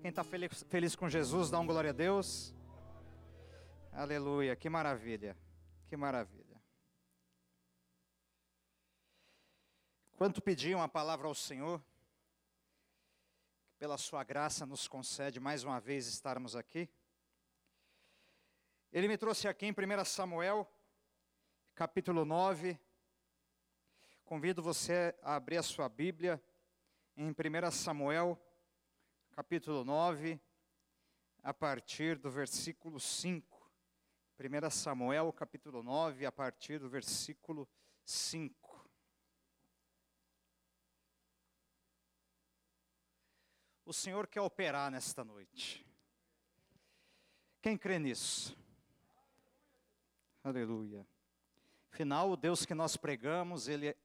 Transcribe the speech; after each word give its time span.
Quem 0.00 0.08
está 0.08 0.24
feliz, 0.24 0.62
feliz 0.62 0.96
com 0.96 1.10
Jesus, 1.10 1.50
dá 1.50 1.60
um 1.60 1.66
glória 1.66 1.90
a 1.90 1.92
Deus. 1.92 2.54
Aleluia, 3.92 4.56
que 4.56 4.70
maravilha, 4.70 5.36
que 5.86 5.94
maravilha. 5.94 6.58
Quanto 10.16 10.40
pediam 10.40 10.80
a 10.80 10.88
palavra 10.88 11.28
ao 11.28 11.34
Senhor, 11.34 11.84
que 13.66 13.74
pela 13.78 13.98
Sua 13.98 14.24
graça 14.24 14.64
nos 14.64 14.88
concede 14.88 15.38
mais 15.38 15.64
uma 15.64 15.78
vez 15.78 16.06
estarmos 16.06 16.56
aqui. 16.56 16.88
Ele 18.90 19.06
me 19.06 19.18
trouxe 19.18 19.48
aqui 19.48 19.66
em 19.66 19.72
1 19.72 20.04
Samuel, 20.06 20.66
capítulo 21.74 22.24
9. 22.24 22.80
Convido 24.24 24.62
você 24.62 25.14
a 25.22 25.34
abrir 25.34 25.58
a 25.58 25.62
sua 25.62 25.90
Bíblia 25.90 26.42
em 27.18 27.28
1 27.28 27.70
Samuel, 27.70 28.30
capítulo 28.30 28.49
9, 29.84 30.40
a 31.42 31.54
partir 31.54 32.18
do 32.18 32.30
versículo 32.30 33.00
5. 33.00 33.60
1 34.38 34.70
Samuel, 34.70 35.32
capítulo 35.32 35.82
9, 35.82 36.26
a 36.26 36.32
partir 36.32 36.78
do 36.78 36.88
versículo 36.88 37.68
5. 38.04 38.90
O 43.84 43.92
Senhor 43.92 44.26
quer 44.26 44.40
operar 44.40 44.90
nesta 44.90 45.24
noite. 45.24 45.86
Quem 47.60 47.76
crê 47.76 47.98
nisso? 47.98 48.56
Aleluia. 50.44 51.06
Afinal, 51.92 52.30
o 52.30 52.36
Deus 52.36 52.64
que 52.64 52.74
nós 52.74 52.96
pregamos, 52.96 53.68
Ele 53.68 53.96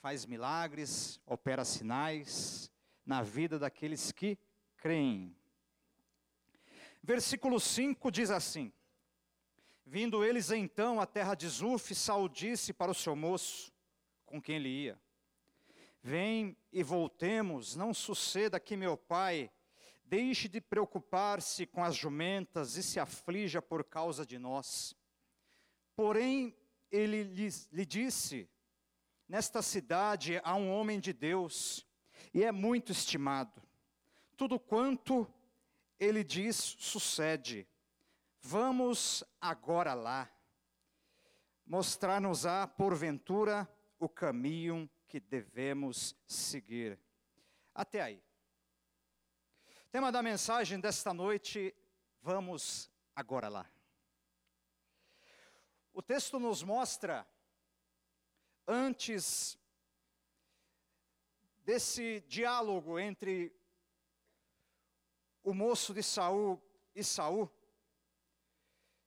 faz 0.00 0.24
milagres, 0.24 1.20
opera 1.26 1.64
sinais 1.64 2.70
na 3.04 3.22
vida 3.22 3.58
daqueles 3.58 4.10
que 4.10 4.38
creem. 4.84 5.34
Versículo 7.02 7.58
5 7.58 8.10
diz 8.10 8.28
assim: 8.28 8.70
Vindo 9.86 10.22
eles 10.22 10.50
então 10.50 11.00
à 11.00 11.06
terra 11.06 11.34
de 11.34 11.48
Zuf, 11.48 11.94
Saul 11.94 12.28
disse 12.28 12.70
para 12.70 12.90
o 12.90 12.94
seu 12.94 13.16
moço, 13.16 13.72
com 14.26 14.42
quem 14.42 14.56
ele 14.56 14.68
ia: 14.68 15.00
Vem 16.02 16.54
e 16.70 16.82
voltemos, 16.82 17.74
não 17.74 17.94
suceda 17.94 18.60
que 18.60 18.76
meu 18.76 18.94
pai 18.94 19.50
deixe 20.04 20.50
de 20.50 20.60
preocupar-se 20.60 21.64
com 21.64 21.82
as 21.82 21.96
jumentas 21.96 22.76
e 22.76 22.82
se 22.82 23.00
aflija 23.00 23.62
por 23.62 23.84
causa 23.84 24.26
de 24.26 24.38
nós. 24.38 24.94
Porém, 25.96 26.54
ele 26.90 27.22
lhe, 27.22 27.48
lhe 27.72 27.86
disse: 27.86 28.50
Nesta 29.26 29.62
cidade 29.62 30.42
há 30.44 30.54
um 30.54 30.70
homem 30.70 31.00
de 31.00 31.14
Deus, 31.14 31.86
e 32.34 32.44
é 32.44 32.52
muito 32.52 32.92
estimado. 32.92 33.63
Tudo 34.36 34.58
quanto 34.58 35.32
ele 35.98 36.24
diz 36.24 36.56
sucede. 36.56 37.68
Vamos 38.40 39.22
agora 39.40 39.94
lá. 39.94 40.30
Mostrar-nos-á, 41.64 42.66
porventura, 42.66 43.68
o 43.98 44.08
caminho 44.08 44.90
que 45.08 45.20
devemos 45.20 46.16
seguir. 46.26 46.98
Até 47.74 48.02
aí. 48.02 48.22
tema 49.90 50.10
da 50.10 50.22
mensagem 50.22 50.80
desta 50.80 51.14
noite: 51.14 51.74
vamos 52.20 52.90
agora 53.14 53.48
lá. 53.48 53.70
O 55.92 56.02
texto 56.02 56.40
nos 56.40 56.62
mostra, 56.62 57.24
antes 58.66 59.56
desse 61.64 62.20
diálogo 62.26 62.98
entre 62.98 63.56
o 65.44 65.52
moço 65.52 65.92
de 65.92 66.02
Saul 66.02 66.60
e 66.94 67.04
Saul, 67.04 67.52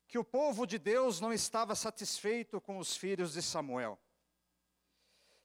que 0.08 0.20
o 0.20 0.24
povo 0.24 0.66
de 0.66 0.78
Deus 0.78 1.20
não 1.20 1.34
estava 1.34 1.76
satisfeito 1.76 2.62
com 2.62 2.78
os 2.78 2.96
filhos 2.96 3.34
de 3.34 3.42
Samuel. 3.42 4.00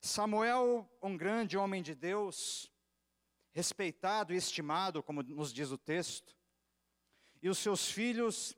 Samuel, 0.01 0.89
um 1.03 1.17
grande 1.17 1.57
homem 1.57 1.83
de 1.83 1.95
Deus, 1.95 2.71
respeitado 3.53 4.33
e 4.33 4.37
estimado, 4.37 5.03
como 5.03 5.23
nos 5.23 5.53
diz 5.53 5.71
o 5.71 5.79
texto, 5.79 6.37
e 7.43 7.49
os 7.49 7.59
seus 7.59 7.91
filhos 7.91 8.55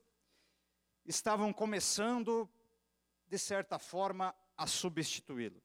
estavam 1.07 1.53
começando, 1.53 2.51
de 3.27 3.39
certa 3.39 3.79
forma, 3.79 4.35
a 4.57 4.67
substituí-lo. 4.67 5.63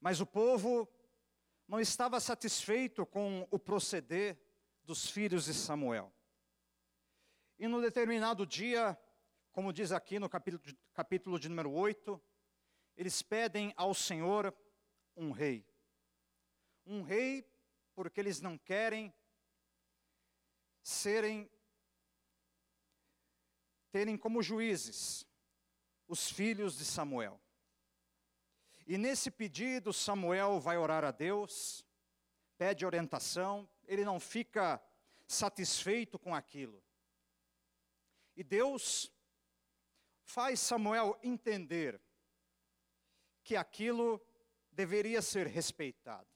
Mas 0.00 0.20
o 0.20 0.26
povo 0.26 0.88
não 1.66 1.80
estava 1.80 2.20
satisfeito 2.20 3.04
com 3.04 3.46
o 3.50 3.58
proceder 3.58 4.47
dos 4.88 5.10
filhos 5.10 5.44
de 5.44 5.52
Samuel. 5.52 6.10
E 7.58 7.68
no 7.68 7.78
determinado 7.78 8.46
dia, 8.46 8.98
como 9.52 9.70
diz 9.70 9.92
aqui 9.92 10.18
no 10.18 10.30
capítulo, 10.30 10.62
capítulo 10.94 11.38
de 11.38 11.46
número 11.46 11.70
8, 11.70 12.18
eles 12.96 13.20
pedem 13.20 13.70
ao 13.76 13.92
Senhor 13.92 14.56
um 15.14 15.30
rei. 15.30 15.68
Um 16.86 17.02
rei 17.02 17.46
porque 17.94 18.18
eles 18.18 18.40
não 18.40 18.56
querem 18.56 19.12
serem 20.82 21.50
terem 23.90 24.16
como 24.16 24.42
juízes 24.42 25.26
os 26.06 26.30
filhos 26.30 26.78
de 26.78 26.86
Samuel. 26.86 27.38
E 28.86 28.96
nesse 28.96 29.30
pedido, 29.30 29.92
Samuel 29.92 30.58
vai 30.58 30.78
orar 30.78 31.04
a 31.04 31.10
Deus, 31.10 31.84
pede 32.56 32.86
orientação, 32.86 33.68
ele 33.88 34.04
não 34.04 34.20
fica 34.20 34.80
satisfeito 35.26 36.18
com 36.18 36.34
aquilo. 36.34 36.80
E 38.36 38.44
Deus 38.44 39.10
faz 40.22 40.60
Samuel 40.60 41.18
entender 41.22 42.00
que 43.42 43.56
aquilo 43.56 44.24
deveria 44.70 45.22
ser 45.22 45.46
respeitado. 45.46 46.28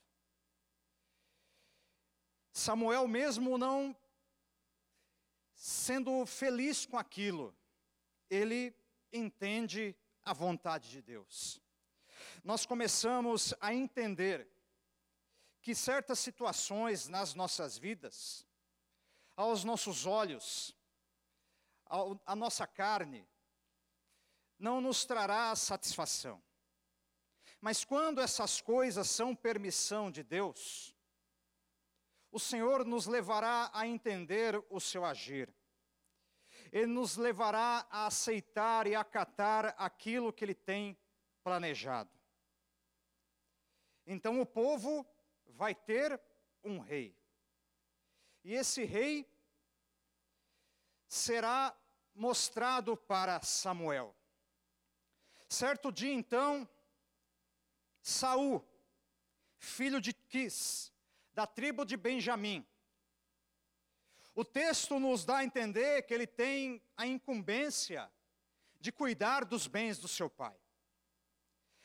Samuel, 2.52 3.06
mesmo 3.06 3.56
não 3.56 3.96
sendo 5.54 6.26
feliz 6.26 6.86
com 6.86 6.98
aquilo, 6.98 7.56
ele 8.28 8.74
entende 9.12 9.94
a 10.24 10.32
vontade 10.32 10.90
de 10.90 11.02
Deus. 11.02 11.60
Nós 12.42 12.66
começamos 12.66 13.54
a 13.60 13.74
entender 13.74 14.48
que 15.62 15.76
certas 15.76 16.18
situações 16.18 17.06
nas 17.06 17.34
nossas 17.34 17.78
vidas, 17.78 18.44
aos 19.36 19.62
nossos 19.62 20.04
olhos, 20.04 20.76
à 22.26 22.34
nossa 22.34 22.66
carne, 22.66 23.26
não 24.58 24.80
nos 24.80 25.04
trará 25.04 25.54
satisfação. 25.54 26.42
Mas 27.60 27.84
quando 27.84 28.20
essas 28.20 28.60
coisas 28.60 29.08
são 29.08 29.36
permissão 29.36 30.10
de 30.10 30.24
Deus, 30.24 30.96
o 32.32 32.40
Senhor 32.40 32.84
nos 32.84 33.06
levará 33.06 33.70
a 33.72 33.86
entender 33.86 34.60
o 34.68 34.80
seu 34.80 35.04
agir. 35.04 35.54
Ele 36.72 36.86
nos 36.86 37.16
levará 37.16 37.86
a 37.88 38.06
aceitar 38.06 38.88
e 38.88 38.96
acatar 38.96 39.76
aquilo 39.78 40.32
que 40.32 40.44
Ele 40.44 40.54
tem 40.54 40.98
planejado. 41.44 42.10
Então 44.04 44.40
o 44.40 44.46
povo 44.46 45.06
vai 45.56 45.74
ter 45.74 46.20
um 46.64 46.78
rei. 46.78 47.16
E 48.44 48.54
esse 48.54 48.84
rei 48.84 49.28
será 51.06 51.76
mostrado 52.14 52.96
para 52.96 53.40
Samuel. 53.42 54.14
Certo 55.48 55.92
dia 55.92 56.12
então, 56.12 56.68
Saul, 58.00 58.66
filho 59.58 60.00
de 60.00 60.12
Quis, 60.12 60.92
da 61.32 61.46
tribo 61.46 61.84
de 61.84 61.96
Benjamim. 61.96 62.66
O 64.34 64.44
texto 64.44 64.98
nos 64.98 65.24
dá 65.24 65.38
a 65.38 65.44
entender 65.44 66.02
que 66.02 66.14
ele 66.14 66.26
tem 66.26 66.82
a 66.96 67.06
incumbência 67.06 68.10
de 68.80 68.90
cuidar 68.90 69.44
dos 69.44 69.66
bens 69.66 69.98
do 69.98 70.08
seu 70.08 70.28
pai. 70.28 70.56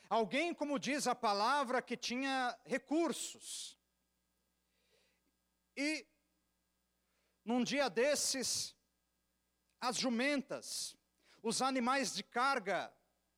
Alguém, 0.08 0.54
como 0.54 0.78
diz 0.78 1.06
a 1.06 1.14
palavra, 1.14 1.82
que 1.82 1.96
tinha 1.96 2.58
recursos. 2.64 3.78
E, 5.76 6.06
num 7.44 7.62
dia 7.62 7.90
desses, 7.90 8.74
as 9.80 9.96
jumentas, 9.96 10.96
os 11.42 11.60
animais 11.60 12.14
de 12.14 12.22
carga 12.22 12.92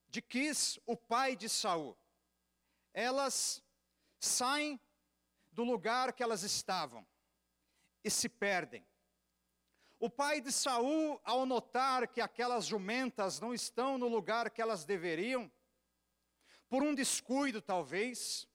de 0.09 0.23
Quis, 0.23 0.79
o 0.87 0.97
pai 0.97 1.35
de 1.35 1.49
Saul, 1.49 1.99
elas 2.95 3.63
saem 4.19 4.81
do 5.51 5.65
lugar 5.65 6.13
que 6.13 6.23
elas 6.23 6.43
estavam 6.43 7.07
e 8.05 8.11
se 8.11 8.29
perdem. 8.29 8.87
O 9.99 10.09
pai 10.09 10.41
de 10.41 10.51
Saul, 10.51 11.21
ao 11.25 11.45
notar 11.45 12.09
que 12.09 12.21
aquelas 12.21 12.65
jumentas 12.65 13.39
não 13.39 13.53
estão 13.53 13.99
no 13.99 14.09
lugar 14.09 14.51
que 14.51 14.63
elas 14.63 14.85
deveriam, 14.85 15.51
por 16.71 16.83
um 16.85 16.95
descuido 16.95 17.61
talvez, 17.61 18.49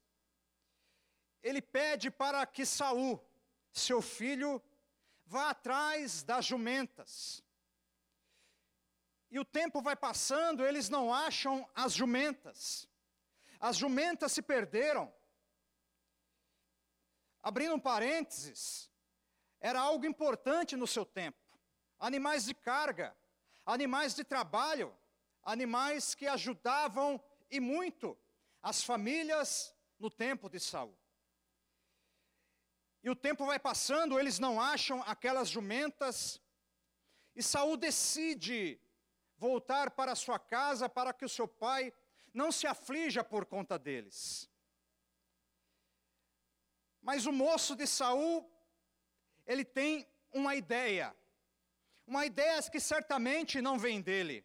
ele 1.42 1.62
pede 1.62 2.10
para 2.10 2.44
que 2.46 2.66
Saul 2.66 3.22
seu 3.70 4.00
filho, 4.00 4.60
vá 5.26 5.50
atrás 5.50 6.22
das 6.22 6.46
jumentas. 6.46 7.44
E 9.30 9.38
o 9.38 9.44
tempo 9.44 9.82
vai 9.82 9.94
passando, 9.94 10.64
eles 10.64 10.88
não 10.88 11.12
acham 11.12 11.68
as 11.74 11.92
jumentas. 11.92 12.88
As 13.60 13.76
jumentas 13.76 14.32
se 14.32 14.40
perderam. 14.40 15.12
Abrindo 17.42 17.74
um 17.74 17.80
parênteses, 17.80 18.90
era 19.60 19.78
algo 19.78 20.06
importante 20.06 20.74
no 20.74 20.86
seu 20.86 21.04
tempo. 21.04 21.38
Animais 21.98 22.46
de 22.46 22.54
carga, 22.54 23.14
animais 23.66 24.14
de 24.14 24.24
trabalho, 24.24 24.96
animais 25.42 26.14
que 26.14 26.26
ajudavam 26.26 27.22
e 27.50 27.60
muito 27.60 28.18
as 28.62 28.82
famílias 28.82 29.74
no 29.98 30.10
tempo 30.10 30.48
de 30.48 30.58
Saul. 30.60 30.96
E 33.02 33.10
o 33.10 33.16
tempo 33.16 33.46
vai 33.46 33.58
passando, 33.58 34.18
eles 34.18 34.38
não 34.38 34.60
acham 34.60 35.02
aquelas 35.02 35.48
jumentas, 35.48 36.40
e 37.34 37.42
Saul 37.42 37.76
decide 37.76 38.80
voltar 39.36 39.90
para 39.90 40.14
sua 40.14 40.38
casa 40.38 40.88
para 40.88 41.12
que 41.12 41.24
o 41.24 41.28
seu 41.28 41.46
pai 41.46 41.92
não 42.32 42.50
se 42.50 42.66
aflija 42.66 43.22
por 43.22 43.44
conta 43.44 43.78
deles. 43.78 44.50
Mas 47.00 47.26
o 47.26 47.32
moço 47.32 47.76
de 47.76 47.86
Saul, 47.86 48.50
ele 49.46 49.64
tem 49.64 50.08
uma 50.32 50.56
ideia. 50.56 51.14
Uma 52.06 52.26
ideia 52.26 52.60
que 52.62 52.80
certamente 52.80 53.60
não 53.60 53.78
vem 53.78 54.00
dele. 54.00 54.44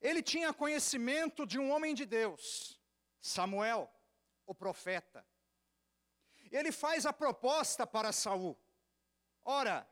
Ele 0.00 0.22
tinha 0.22 0.52
conhecimento 0.52 1.46
de 1.46 1.58
um 1.58 1.70
homem 1.70 1.94
de 1.94 2.04
Deus, 2.04 2.80
Samuel, 3.20 3.90
o 4.46 4.54
profeta. 4.54 5.26
Ele 6.50 6.70
faz 6.70 7.06
a 7.06 7.12
proposta 7.12 7.86
para 7.86 8.12
Saul. 8.12 8.56
Ora, 9.44 9.88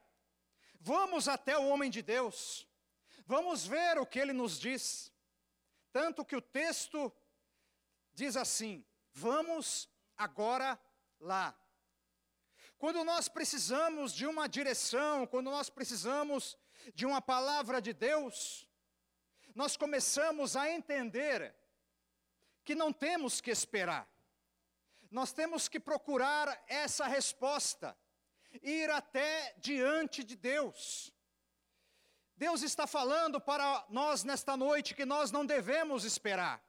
vamos 0.81 1.29
até 1.29 1.57
o 1.59 1.69
homem 1.69 1.91
de 1.91 2.03
Deus. 2.03 2.69
Vamos 3.27 3.67
ver 3.67 3.99
o 3.99 4.07
que 4.07 4.19
ele 4.19 4.33
nos 4.33 4.59
diz. 4.59 5.13
Tanto 5.93 6.25
que 6.25 6.37
o 6.37 6.43
texto 6.43 7.13
diz 8.13 8.37
assim: 8.37 8.85
Vamos 9.13 9.89
agora 10.17 10.79
lá. 11.21 11.57
Quando 12.77 13.03
nós 13.05 13.29
precisamos 13.29 14.13
de 14.13 14.27
uma 14.27 14.49
direção, 14.49 15.27
quando 15.27 15.51
nós 15.51 15.71
precisamos 15.71 16.59
de 16.95 17.07
uma 17.07 17.23
palavra 17.23 17.81
de 17.81 17.93
Deus, 17.93 18.64
nós 19.55 19.77
começamos 19.77 20.57
a 20.57 20.71
entender 20.71 21.55
que 22.65 22.75
não 22.75 22.93
temos 22.93 23.41
que 23.41 23.51
esperar, 23.51 24.09
nós 25.11 25.33
temos 25.33 25.69
que 25.69 25.79
procurar 25.79 26.63
essa 26.67 27.07
resposta, 27.07 27.97
ir 28.63 28.91
até 28.91 29.55
diante 29.59 30.25
de 30.25 30.35
Deus. 30.35 31.13
Deus 32.37 32.63
está 32.63 32.85
falando 32.85 33.41
para 33.41 33.87
nós 33.89 34.25
nesta 34.25 34.57
noite 34.57 34.95
que 34.95 35.05
nós 35.05 35.31
não 35.31 35.47
devemos 35.47 36.05
esperar. 36.05 36.61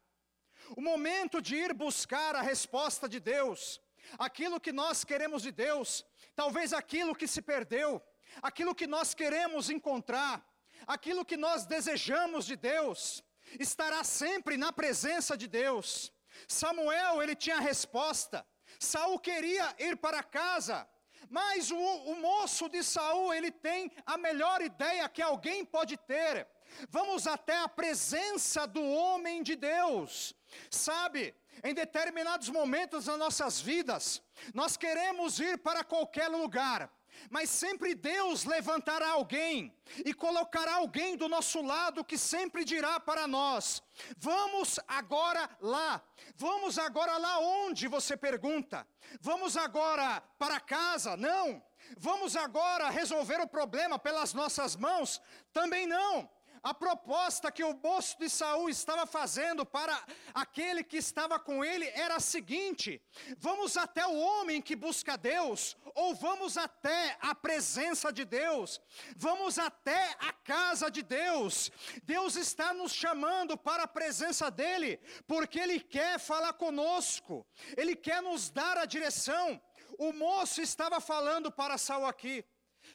O 0.78 0.82
momento 0.82 1.42
de 1.42 1.56
ir 1.56 1.74
buscar 1.74 2.36
a 2.36 2.42
resposta 2.42 3.10
de 3.10 3.20
Deus, 3.20 3.82
aquilo 4.20 4.60
que 4.60 4.72
nós 4.72 5.04
queremos 5.04 5.42
de 5.42 5.52
Deus, 5.52 6.06
talvez 6.36 6.72
aquilo 6.72 7.16
que 7.16 7.28
se 7.28 7.42
perdeu, 7.42 8.02
aquilo 8.42 8.76
que 8.76 8.86
nós 8.86 9.16
queremos 9.16 9.70
encontrar, 9.72 10.46
aquilo 10.88 11.26
que 11.26 11.38
nós 11.38 11.66
desejamos 11.66 12.46
de 12.46 12.56
Deus, 12.56 13.24
estará 13.60 14.04
sempre 14.04 14.58
na 14.58 14.72
presença 14.72 15.38
de 15.38 15.48
Deus. 15.48 16.12
Samuel, 16.48 17.22
ele 17.22 17.36
tinha 17.36 17.58
a 17.58 17.62
resposta. 17.62 18.46
Saul 18.80 19.20
queria 19.20 19.74
ir 19.80 19.98
para 19.98 20.22
casa, 20.24 20.88
mas 21.30 21.72
o, 21.72 21.78
o 21.78 22.16
moço 22.20 22.68
de 22.70 22.84
Saul, 22.84 23.34
ele 23.34 23.52
tem 23.52 23.92
a 24.06 24.18
melhor 24.18 24.62
ideia 24.62 25.08
que 25.10 25.22
alguém 25.22 25.64
pode 25.64 25.98
ter. 25.98 26.48
Vamos 26.90 27.26
até 27.26 27.58
a 27.58 27.70
presença 27.70 28.68
do 28.68 28.84
homem 28.84 29.42
de 29.42 29.56
Deus. 29.56 30.36
Sabe, 30.70 31.34
em 31.64 31.74
determinados 31.74 32.50
momentos 32.50 33.06
das 33.06 33.18
nossas 33.18 33.62
vidas, 33.62 34.22
nós 34.54 34.76
queremos 34.76 35.40
ir 35.40 35.58
para 35.60 35.84
qualquer 35.84 36.28
lugar, 36.28 36.92
mas 37.30 37.50
sempre 37.50 37.96
Deus 37.96 38.46
levantará 38.46 39.10
alguém 39.12 39.76
e 40.06 40.14
colocará 40.14 40.76
alguém 40.76 41.16
do 41.16 41.28
nosso 41.28 41.62
lado 41.62 42.04
que 42.04 42.18
sempre 42.18 42.64
dirá 42.64 43.00
para 43.00 43.28
nós: 43.28 43.82
Vamos 44.18 44.80
agora 44.88 45.50
lá. 45.62 46.02
Vamos 46.36 46.78
agora 46.78 47.18
lá 47.18 47.40
onde? 47.40 47.88
Você 47.88 48.16
pergunta. 48.16 48.88
Vamos 49.22 49.56
agora 49.58 50.22
para 50.38 50.60
casa? 50.60 51.16
Não. 51.16 51.62
Vamos 51.98 52.36
agora 52.36 52.90
resolver 52.90 53.40
o 53.42 53.48
problema 53.48 54.00
pelas 54.00 54.34
nossas 54.34 54.76
mãos? 54.76 55.22
Também 55.54 55.86
não 55.86 56.30
a 56.66 56.74
proposta 56.74 57.52
que 57.52 57.64
o 57.64 57.76
moço 57.76 58.18
de 58.18 58.28
Saul 58.28 58.70
estava 58.72 59.06
fazendo 59.06 59.64
para 59.64 59.96
aquele 60.34 60.84
que 60.84 60.98
estava 60.98 61.38
com 61.38 61.64
ele 61.64 61.88
era 61.90 62.16
a 62.16 62.20
seguinte: 62.20 63.00
vamos 63.38 63.78
até 63.78 64.04
o 64.08 64.18
homem 64.18 64.60
que 64.64 64.76
busca 64.76 65.16
Deus, 65.16 65.78
ou 65.94 66.16
vamos 66.16 66.58
até 66.58 67.20
a 67.22 67.36
presença 67.36 68.12
de 68.12 68.26
Deus, 68.26 68.82
vamos 69.16 69.60
até 69.60 70.16
a 70.20 70.34
casa 70.34 70.90
de 70.90 71.04
Deus. 71.04 71.72
Deus 72.02 72.36
está 72.36 72.74
nos 72.74 72.92
chamando 72.92 73.56
para 73.56 73.84
a 73.84 73.88
presença 73.88 74.50
dele, 74.50 75.00
porque 75.28 75.60
ele 75.60 75.80
quer 75.80 76.18
falar 76.18 76.54
conosco, 76.54 77.46
ele 77.78 77.96
quer 77.96 78.24
nos 78.24 78.50
dar 78.50 78.76
a 78.76 78.86
direção. 78.86 79.62
O 80.00 80.12
moço 80.12 80.64
estava 80.64 81.00
falando 81.00 81.52
para 81.52 81.78
Saul 81.78 82.08
aqui. 82.08 82.44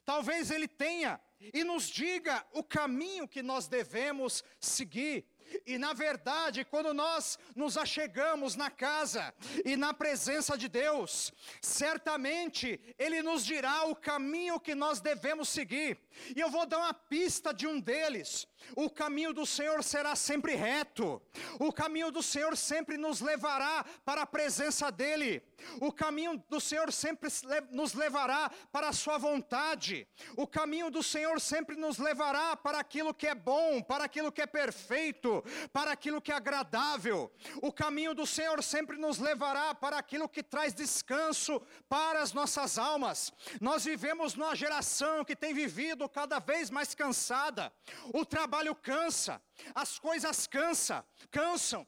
Talvez 0.05 0.51
ele 0.51 0.67
tenha 0.67 1.21
e 1.53 1.65
nos 1.65 1.89
diga 1.89 2.45
o 2.53 2.63
caminho 2.63 3.27
que 3.27 3.43
nós 3.43 3.67
devemos 3.67 4.45
seguir. 4.59 5.27
E 5.67 5.79
na 5.79 5.93
verdade, 5.93 6.65
quando 6.65 6.95
nós 6.95 7.39
nos 7.57 7.77
achegamos 7.77 8.55
na 8.55 8.71
casa 8.71 9.35
e 9.65 9.77
na 9.77 9.93
presença 9.93 10.57
de 10.57 10.69
Deus, 10.69 11.33
certamente 11.61 12.81
Ele 12.99 13.23
nos 13.23 13.45
dirá 13.45 13.85
o 13.85 13.97
caminho 13.97 14.61
que 14.61 14.75
nós 14.75 15.01
devemos 15.01 15.49
seguir. 15.49 15.99
E 16.37 16.41
eu 16.41 16.51
vou 16.51 16.67
dar 16.67 16.79
uma 16.79 16.95
pista 16.95 17.53
de 17.53 17.67
um 17.67 17.81
deles. 17.81 18.47
O 18.77 18.89
caminho 18.89 19.33
do 19.33 19.45
Senhor 19.45 19.83
será 19.83 20.15
sempre 20.15 20.55
reto. 20.55 21.21
O 21.59 21.73
caminho 21.73 22.11
do 22.11 22.23
Senhor 22.23 22.57
sempre 22.57 22.97
nos 22.97 23.21
levará 23.21 23.85
para 24.05 24.23
a 24.23 24.27
presença 24.27 24.91
dEle. 24.91 25.43
O 25.81 25.93
caminho 25.93 26.43
do 26.49 26.61
Senhor 26.61 26.93
sempre 26.93 27.31
nos 27.71 27.95
levará 27.95 28.51
para 28.73 28.89
a 28.89 28.93
Sua 28.93 29.19
vontade. 29.19 30.07
O 30.37 30.47
caminho 30.47 30.91
do 30.91 31.03
Senhor 31.03 31.41
sempre 31.41 31.77
nos 31.77 31.99
levará 31.99 32.57
para 32.57 32.79
aquilo 32.79 33.13
que 33.13 33.27
é 33.27 33.35
bom, 33.35 33.83
para 33.83 34.05
aquilo 34.05 34.33
que 34.33 34.43
é 34.43 34.47
perfeito, 34.47 35.45
para 35.73 35.93
aquilo 35.93 36.21
que 36.21 36.33
é 36.33 36.37
agradável. 36.37 37.31
O 37.63 37.73
caminho 37.73 38.15
do 38.15 38.27
Senhor 38.27 38.63
sempre 38.63 38.97
nos 38.97 39.19
levará 39.19 39.75
para 39.75 39.99
aquilo 39.99 40.29
que 40.29 40.43
traz 40.43 40.73
descanso 40.73 41.61
para 41.89 42.23
as 42.23 42.33
nossas 42.33 42.79
almas. 42.79 43.33
Nós 43.61 43.85
vivemos 43.85 44.35
numa 44.35 44.55
geração 44.55 45.25
que 45.25 45.37
tem 45.37 45.53
vivido 45.53 46.09
cada 46.09 46.39
vez 46.39 46.71
mais 46.71 46.95
cansada. 46.95 47.73
O 48.13 48.25
trabalho 48.25 48.50
cansa, 48.83 49.41
as 49.75 49.99
coisas 49.99 50.47
cansa, 50.47 51.05
cansam, 51.31 51.87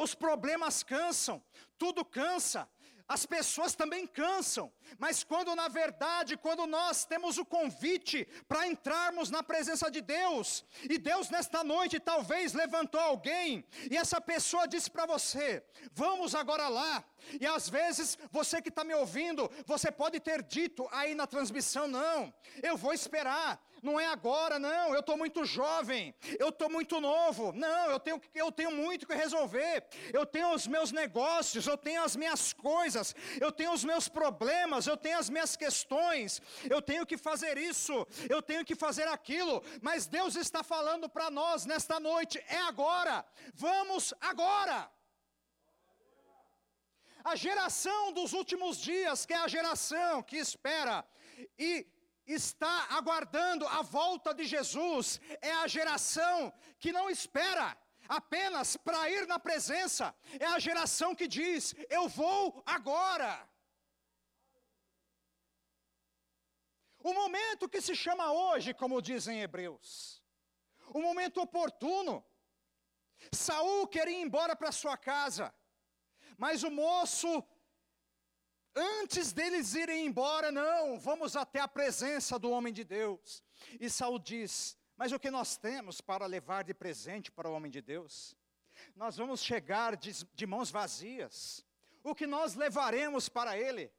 os 0.00 0.14
problemas 0.14 0.82
cansam, 0.82 1.42
tudo 1.78 2.04
cansa 2.04 2.68
as 3.08 3.24
pessoas 3.24 3.74
também 3.74 4.06
cansam, 4.06 4.70
mas 4.98 5.24
quando 5.24 5.54
na 5.54 5.66
verdade, 5.66 6.36
quando 6.36 6.66
nós 6.66 7.06
temos 7.06 7.38
o 7.38 7.44
convite 7.44 8.28
para 8.46 8.68
entrarmos 8.68 9.30
na 9.30 9.42
presença 9.42 9.90
de 9.90 10.02
Deus, 10.02 10.62
e 10.82 10.98
Deus 10.98 11.30
nesta 11.30 11.64
noite 11.64 11.98
talvez 11.98 12.52
levantou 12.52 13.00
alguém, 13.00 13.64
e 13.90 13.96
essa 13.96 14.20
pessoa 14.20 14.68
disse 14.68 14.90
para 14.90 15.06
você: 15.06 15.64
vamos 15.92 16.34
agora 16.34 16.68
lá, 16.68 17.02
e 17.40 17.46
às 17.46 17.70
vezes 17.70 18.18
você 18.30 18.60
que 18.60 18.68
está 18.68 18.84
me 18.84 18.94
ouvindo, 18.94 19.50
você 19.64 19.90
pode 19.90 20.20
ter 20.20 20.42
dito 20.42 20.86
aí 20.92 21.14
na 21.14 21.26
transmissão: 21.26 21.88
não, 21.88 22.32
eu 22.62 22.76
vou 22.76 22.92
esperar, 22.92 23.58
não 23.82 23.98
é 23.98 24.06
agora, 24.06 24.58
não, 24.58 24.94
eu 24.94 25.00
estou 25.00 25.16
muito 25.16 25.44
jovem, 25.44 26.14
eu 26.38 26.48
estou 26.48 26.68
muito 26.68 27.00
novo, 27.00 27.52
não, 27.52 27.90
eu 27.90 28.00
tenho, 28.00 28.20
eu 28.34 28.50
tenho 28.50 28.70
muito 28.70 29.06
que 29.06 29.14
resolver, 29.14 29.84
eu 30.12 30.24
tenho 30.26 30.52
os 30.52 30.66
meus 30.66 30.92
negócios, 30.92 31.66
eu 31.66 31.76
tenho 31.76 32.02
as 32.02 32.16
minhas 32.16 32.52
coisas, 32.52 33.14
eu 33.40 33.52
tenho 33.52 33.72
os 33.72 33.84
meus 33.84 34.08
problemas, 34.08 34.86
eu 34.86 34.96
tenho 34.96 35.18
as 35.18 35.30
minhas 35.30 35.56
questões, 35.56 36.40
eu 36.68 36.80
tenho 36.80 37.06
que 37.06 37.16
fazer 37.16 37.58
isso, 37.58 38.06
eu 38.28 38.42
tenho 38.42 38.64
que 38.64 38.74
fazer 38.74 39.08
aquilo, 39.08 39.62
mas 39.82 40.06
Deus 40.06 40.36
está 40.36 40.62
falando 40.62 41.08
para 41.08 41.30
nós 41.30 41.66
nesta 41.66 42.00
noite, 42.00 42.42
é 42.48 42.58
agora, 42.58 43.24
vamos 43.54 44.14
agora. 44.20 44.90
A 47.24 47.36
geração 47.36 48.12
dos 48.12 48.32
últimos 48.32 48.80
dias, 48.80 49.26
que 49.26 49.34
é 49.34 49.36
a 49.36 49.48
geração 49.48 50.22
que 50.22 50.36
espera 50.36 51.04
e 51.58 51.86
está 52.28 52.88
aguardando 52.90 53.66
a 53.66 53.82
volta 53.82 54.34
de 54.34 54.44
Jesus 54.44 55.20
é 55.40 55.52
a 55.52 55.66
geração 55.66 56.52
que 56.78 56.92
não 56.92 57.08
espera 57.08 57.76
apenas 58.08 58.76
para 58.76 59.10
ir 59.10 59.26
na 59.26 59.38
presença, 59.38 60.14
é 60.38 60.46
a 60.46 60.58
geração 60.58 61.14
que 61.14 61.26
diz: 61.26 61.74
Eu 61.88 62.08
vou 62.08 62.62
agora. 62.66 63.48
O 67.00 67.14
momento 67.14 67.68
que 67.68 67.80
se 67.80 67.94
chama 67.94 68.32
hoje, 68.32 68.74
como 68.74 69.00
dizem 69.00 69.40
Hebreus. 69.40 70.22
O 70.88 71.00
momento 71.00 71.40
oportuno. 71.40 72.24
Saul 73.32 73.86
queria 73.86 74.18
ir 74.18 74.22
embora 74.22 74.54
para 74.54 74.70
sua 74.70 74.96
casa, 74.96 75.52
mas 76.36 76.62
o 76.62 76.70
moço, 76.70 77.42
antes 78.74 79.32
deles 79.32 79.74
irem 79.74 80.06
embora, 80.06 80.50
não, 80.52 80.98
vamos 80.98 81.36
até 81.36 81.60
a 81.60 81.68
presença 81.68 82.38
do 82.38 82.50
homem 82.50 82.72
de 82.72 82.84
Deus. 82.84 83.42
E 83.80 83.88
Saul 83.90 84.18
diz: 84.18 84.76
Mas 84.96 85.12
o 85.12 85.18
que 85.18 85.30
nós 85.30 85.56
temos 85.56 86.00
para 86.00 86.26
levar 86.26 86.64
de 86.64 86.74
presente 86.74 87.30
para 87.30 87.48
o 87.48 87.52
homem 87.52 87.70
de 87.70 87.80
Deus? 87.80 88.36
Nós 88.94 89.16
vamos 89.16 89.42
chegar 89.42 89.96
de, 89.96 90.24
de 90.34 90.46
mãos 90.46 90.70
vazias. 90.70 91.64
O 92.02 92.14
que 92.14 92.26
nós 92.26 92.54
levaremos 92.54 93.28
para 93.28 93.58
ele? 93.58 93.92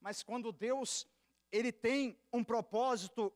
Mas 0.00 0.22
quando 0.22 0.52
Deus 0.52 1.06
ele 1.50 1.72
tem 1.72 2.18
um 2.32 2.44
propósito, 2.44 3.32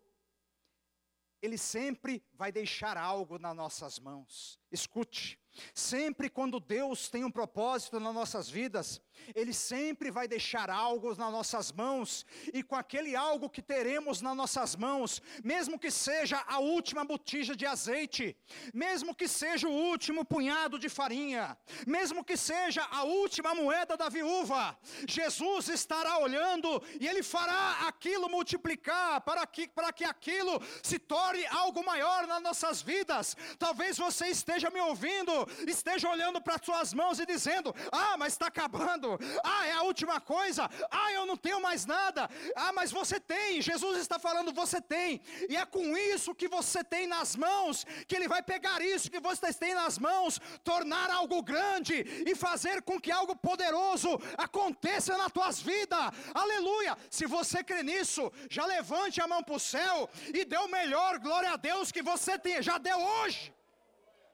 ele 1.40 1.56
sempre 1.56 2.22
vai 2.34 2.52
deixar 2.52 2.96
algo 2.96 3.38
nas 3.38 3.56
nossas 3.56 3.98
mãos. 3.98 4.60
Escute, 4.70 5.38
sempre 5.74 6.28
quando 6.28 6.60
Deus 6.60 7.08
tem 7.08 7.24
um 7.24 7.30
propósito 7.30 7.98
nas 7.98 8.14
nossas 8.14 8.48
vidas, 8.48 9.00
ele 9.34 9.52
sempre 9.52 10.10
vai 10.10 10.26
deixar 10.26 10.70
algo 10.70 11.08
nas 11.14 11.32
nossas 11.32 11.72
mãos, 11.72 12.26
e 12.52 12.62
com 12.62 12.76
aquele 12.76 13.16
algo 13.16 13.48
que 13.48 13.62
teremos 13.62 14.20
nas 14.20 14.36
nossas 14.36 14.76
mãos, 14.76 15.22
mesmo 15.42 15.78
que 15.78 15.90
seja 15.90 16.42
a 16.46 16.58
última 16.58 17.04
botija 17.04 17.56
de 17.56 17.66
azeite, 17.66 18.36
mesmo 18.72 19.14
que 19.14 19.28
seja 19.28 19.68
o 19.68 19.72
último 19.72 20.24
punhado 20.24 20.78
de 20.78 20.88
farinha, 20.88 21.56
mesmo 21.86 22.24
que 22.24 22.36
seja 22.36 22.82
a 22.90 23.04
última 23.04 23.54
moeda 23.54 23.96
da 23.96 24.08
viúva, 24.08 24.76
Jesus 25.06 25.68
estará 25.68 26.18
olhando 26.18 26.82
e 27.00 27.06
ele 27.06 27.22
fará 27.22 27.86
aquilo 27.88 28.28
multiplicar 28.28 29.20
para 29.22 29.46
que, 29.46 29.68
para 29.68 29.92
que 29.92 30.04
aquilo 30.04 30.60
se 30.82 30.98
torne 30.98 31.44
algo 31.46 31.84
maior 31.84 32.26
nas 32.26 32.42
nossas 32.42 32.82
vidas. 32.82 33.36
Talvez 33.58 33.96
você 33.96 34.26
esteja 34.26 34.70
me 34.70 34.80
ouvindo, 34.80 35.32
esteja 35.66 36.08
olhando 36.08 36.40
para 36.40 36.56
as 36.56 36.64
suas 36.64 36.94
mãos 36.94 37.18
e 37.18 37.26
dizendo: 37.26 37.74
Ah, 37.90 38.16
mas 38.16 38.32
está 38.34 38.46
acabando 38.46 39.09
ah, 39.42 39.66
é 39.66 39.72
a 39.72 39.82
última 39.82 40.20
coisa. 40.20 40.68
Ah, 40.90 41.12
eu 41.12 41.26
não 41.26 41.36
tenho 41.36 41.60
mais 41.60 41.84
nada. 41.86 42.28
Ah, 42.56 42.72
mas 42.72 42.90
você 42.90 43.18
tem. 43.18 43.60
Jesus 43.60 43.98
está 43.98 44.18
falando, 44.18 44.52
você 44.52 44.80
tem. 44.80 45.20
E 45.48 45.56
é 45.56 45.64
com 45.64 45.96
isso 45.96 46.34
que 46.34 46.48
você 46.48 46.82
tem 46.84 47.06
nas 47.06 47.36
mãos 47.36 47.84
que 48.06 48.16
Ele 48.16 48.28
vai 48.28 48.42
pegar 48.42 48.80
isso 48.82 49.10
que 49.10 49.20
você 49.20 49.52
tem 49.52 49.74
nas 49.74 49.98
mãos, 49.98 50.40
tornar 50.64 51.10
algo 51.10 51.42
grande 51.42 51.94
e 52.26 52.34
fazer 52.34 52.82
com 52.82 53.00
que 53.00 53.10
algo 53.10 53.34
poderoso 53.36 54.08
aconteça 54.36 55.16
na 55.16 55.28
tua 55.30 55.50
vida. 55.50 55.96
Aleluia. 56.34 56.96
Se 57.10 57.26
você 57.26 57.62
crê 57.62 57.82
nisso, 57.82 58.32
já 58.48 58.64
levante 58.66 59.20
a 59.20 59.26
mão 59.26 59.42
para 59.42 59.54
o 59.54 59.60
céu 59.60 60.08
e 60.34 60.44
dê 60.44 60.56
o 60.58 60.68
melhor 60.68 61.18
glória 61.18 61.52
a 61.52 61.56
Deus 61.56 61.92
que 61.92 62.02
você 62.02 62.38
tem, 62.38 62.62
já 62.62 62.78
deu 62.78 62.98
hoje. 62.98 63.54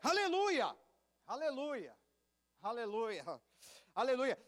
Aleluia. 0.03 0.75
Aleluia. 1.27 1.95
Aleluia. 2.63 3.25
Aleluia. 3.97 4.39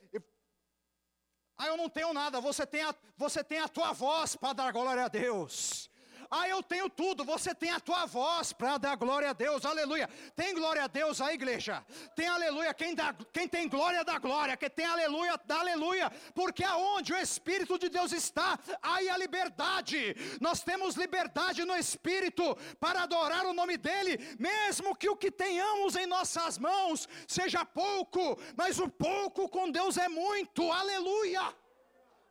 Ah, 1.56 1.66
eu 1.68 1.76
não 1.78 1.88
tenho 1.88 2.12
nada. 2.12 2.38
Você 2.38 2.66
tem 2.66 2.82
a, 2.82 2.94
você 3.16 3.42
tem 3.42 3.58
a 3.58 3.66
tua 3.66 3.94
voz 3.94 4.36
para 4.36 4.52
dar 4.52 4.72
glória 4.72 5.06
a 5.06 5.08
Deus. 5.08 5.87
Ah, 6.30 6.48
eu 6.48 6.62
tenho 6.62 6.90
tudo. 6.90 7.24
Você 7.24 7.54
tem 7.54 7.70
a 7.70 7.80
tua 7.80 8.04
voz 8.04 8.52
para 8.52 8.76
dar 8.76 8.96
glória 8.96 9.30
a 9.30 9.32
Deus. 9.32 9.64
Aleluia. 9.64 10.08
Tem 10.36 10.54
glória 10.54 10.84
a 10.84 10.86
Deus 10.86 11.20
a 11.20 11.32
igreja. 11.32 11.84
Tem 12.14 12.26
aleluia. 12.26 12.74
Quem, 12.74 12.94
dá, 12.94 13.14
quem 13.32 13.48
tem 13.48 13.68
glória 13.68 14.04
dá 14.04 14.18
glória. 14.18 14.56
Quem 14.56 14.68
tem 14.68 14.84
aleluia 14.84 15.40
dá 15.46 15.60
aleluia. 15.60 16.10
Porque 16.34 16.62
aonde 16.62 17.14
o 17.14 17.16
Espírito 17.16 17.78
de 17.78 17.88
Deus 17.88 18.12
está, 18.12 18.58
aí 18.82 19.08
a 19.08 19.16
liberdade. 19.16 20.14
Nós 20.40 20.62
temos 20.62 20.96
liberdade 20.96 21.64
no 21.64 21.76
Espírito 21.76 22.56
para 22.78 23.02
adorar 23.04 23.46
o 23.46 23.54
nome 23.54 23.78
dEle, 23.78 24.18
mesmo 24.38 24.94
que 24.94 25.08
o 25.08 25.16
que 25.16 25.30
tenhamos 25.30 25.96
em 25.96 26.06
nossas 26.06 26.58
mãos 26.58 27.08
seja 27.26 27.64
pouco, 27.64 28.38
mas 28.56 28.78
o 28.78 28.88
pouco 28.88 29.48
com 29.48 29.70
Deus 29.70 29.96
é 29.96 30.08
muito. 30.08 30.70
Aleluia. 30.70 31.54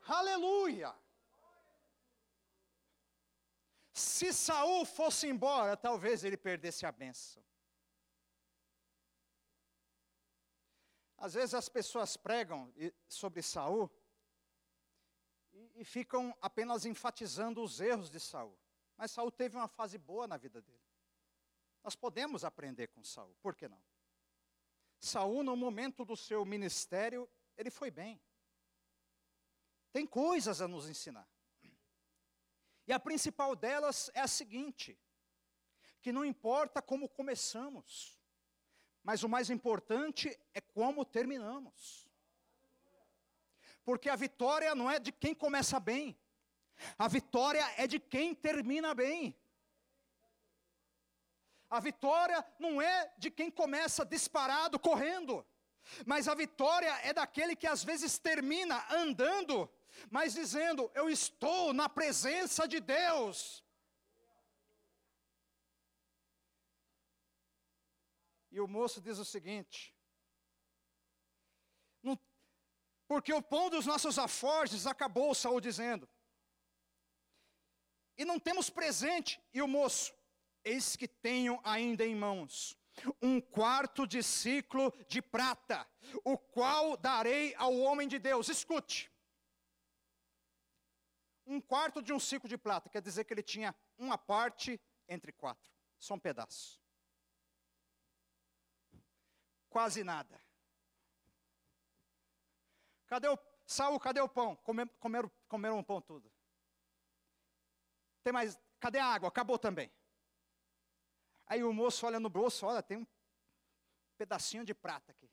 Aleluia. 0.07 0.93
Se 3.97 4.31
Saul 4.31 4.85
fosse 4.85 5.25
embora, 5.25 5.75
talvez 5.75 6.23
ele 6.23 6.37
perdesse 6.37 6.85
a 6.85 6.91
benção. 6.91 7.43
Às 11.17 11.33
vezes 11.33 11.55
as 11.55 11.67
pessoas 11.67 12.15
pregam 12.15 12.71
sobre 13.09 13.41
Saul 13.41 13.89
e, 15.51 15.81
e 15.81 15.83
ficam 15.83 16.37
apenas 16.39 16.85
enfatizando 16.85 17.63
os 17.63 17.81
erros 17.81 18.11
de 18.11 18.19
Saul. 18.19 18.55
Mas 18.95 19.09
Saul 19.09 19.31
teve 19.31 19.57
uma 19.57 19.67
fase 19.67 19.97
boa 19.97 20.27
na 20.27 20.37
vida 20.37 20.61
dele. 20.61 20.85
Nós 21.83 21.95
podemos 21.95 22.45
aprender 22.45 22.89
com 22.89 23.03
Saul, 23.03 23.35
por 23.41 23.55
que 23.55 23.67
não? 23.67 23.81
Saul, 24.99 25.41
no 25.41 25.55
momento 25.55 26.05
do 26.05 26.15
seu 26.15 26.45
ministério, 26.45 27.27
ele 27.57 27.71
foi 27.71 27.89
bem. 27.89 28.21
Tem 29.91 30.05
coisas 30.05 30.61
a 30.61 30.67
nos 30.67 30.87
ensinar. 30.87 31.27
E 32.87 32.93
a 32.93 32.99
principal 32.99 33.55
delas 33.55 34.09
é 34.13 34.21
a 34.21 34.27
seguinte: 34.27 34.97
que 36.01 36.11
não 36.11 36.23
importa 36.23 36.81
como 36.81 37.09
começamos, 37.09 38.17
mas 39.03 39.23
o 39.23 39.29
mais 39.29 39.49
importante 39.49 40.37
é 40.53 40.61
como 40.61 41.03
terminamos. 41.03 42.07
Porque 43.83 44.09
a 44.09 44.15
vitória 44.15 44.73
não 44.73 44.89
é 44.89 44.99
de 44.99 45.11
quem 45.11 45.35
começa 45.35 45.79
bem, 45.79 46.17
a 46.97 47.07
vitória 47.07 47.63
é 47.77 47.85
de 47.87 47.99
quem 47.99 48.33
termina 48.33 48.93
bem. 48.93 49.35
A 51.69 51.81
vitória 51.81 52.45
não 52.57 52.81
é 52.81 53.13
de 53.17 53.29
quem 53.29 53.51
começa 53.51 54.05
disparado, 54.05 54.79
correndo, 54.79 55.45
mas 56.05 56.29
a 56.29 56.33
vitória 56.33 56.89
é 57.03 57.11
daquele 57.11 57.57
que 57.57 57.67
às 57.67 57.83
vezes 57.83 58.17
termina 58.17 58.85
andando 58.89 59.69
mas 60.09 60.33
dizendo: 60.33 60.91
Eu 60.93 61.09
estou 61.09 61.73
na 61.73 61.89
presença 61.89 62.67
de 62.67 62.79
Deus. 62.79 63.63
E 68.51 68.59
o 68.59 68.67
moço 68.67 69.01
diz 69.01 69.17
o 69.19 69.25
seguinte: 69.25 69.95
Porque 73.07 73.33
o 73.33 73.41
pão 73.41 73.69
dos 73.69 73.85
nossos 73.85 74.19
aforjes 74.19 74.85
acabou, 74.85 75.33
Saul 75.33 75.61
dizendo. 75.61 76.07
E 78.17 78.25
não 78.25 78.39
temos 78.39 78.69
presente. 78.69 79.41
E 79.53 79.61
o 79.61 79.67
moço: 79.67 80.13
Eis 80.63 80.95
que 80.95 81.07
tenho 81.07 81.59
ainda 81.63 82.05
em 82.05 82.15
mãos 82.15 82.77
um 83.21 83.39
quarto 83.39 84.07
de 84.07 84.23
ciclo 84.23 84.91
de 85.07 85.21
prata, 85.21 85.87
o 86.23 86.37
qual 86.37 86.97
darei 86.97 87.53
ao 87.55 87.77
homem 87.77 88.07
de 88.07 88.17
Deus. 88.17 88.49
Escute 88.49 89.11
um 91.47 91.61
quarto 91.61 92.01
de 92.01 92.13
um 92.13 92.19
ciclo 92.19 92.47
de 92.47 92.57
prata, 92.57 92.89
quer 92.89 93.01
dizer 93.01 93.23
que 93.23 93.33
ele 93.33 93.41
tinha 93.41 93.73
uma 93.97 94.17
parte 94.17 94.79
entre 95.07 95.31
quatro, 95.31 95.71
só 95.97 96.13
um 96.13 96.19
pedaço. 96.19 96.79
Quase 99.69 100.03
nada. 100.03 100.41
Cadê 103.07 103.29
o 103.29 103.39
Saul, 103.65 103.99
cadê 103.99 104.19
o 104.19 104.27
pão? 104.27 104.55
Comer, 104.57 104.87
comeram, 104.99 105.31
comeram 105.47 105.77
um 105.77 105.83
pão 105.83 106.01
tudo. 106.01 106.31
Tem 108.23 108.33
mais, 108.33 108.59
cadê 108.79 108.99
a 108.99 109.05
água? 109.05 109.29
Acabou 109.29 109.57
também. 109.57 109.91
Aí 111.45 111.63
o 111.63 111.71
moço 111.71 112.05
olha 112.05 112.19
no 112.19 112.29
bolso, 112.29 112.65
olha, 112.65 112.83
tem 112.83 112.97
um 112.97 113.07
pedacinho 114.17 114.65
de 114.65 114.73
prata 114.73 115.11
aqui. 115.13 115.26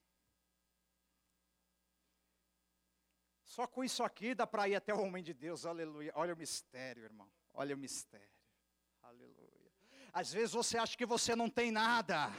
Só 3.55 3.69
com 3.69 3.85
isso 3.85 4.03
aqui 4.03 4.35
dá 4.35 4.49
para 4.49 4.69
ir 4.69 4.75
até 4.75 4.93
o 4.93 5.01
homem 5.01 5.23
de 5.23 5.33
Deus, 5.33 5.65
aleluia. 5.65 6.11
Olha 6.17 6.35
o 6.35 6.37
mistério, 6.37 7.05
irmão. 7.05 7.31
Olha 7.53 7.73
o 7.77 7.79
mistério. 7.79 8.27
Aleluia. 9.01 9.71
Às 10.13 10.33
vezes 10.33 10.53
você 10.53 10.77
acha 10.77 10.97
que 10.97 11.07
você 11.07 11.37
não 11.37 11.49
tem 11.49 11.71
nada. 11.71 12.33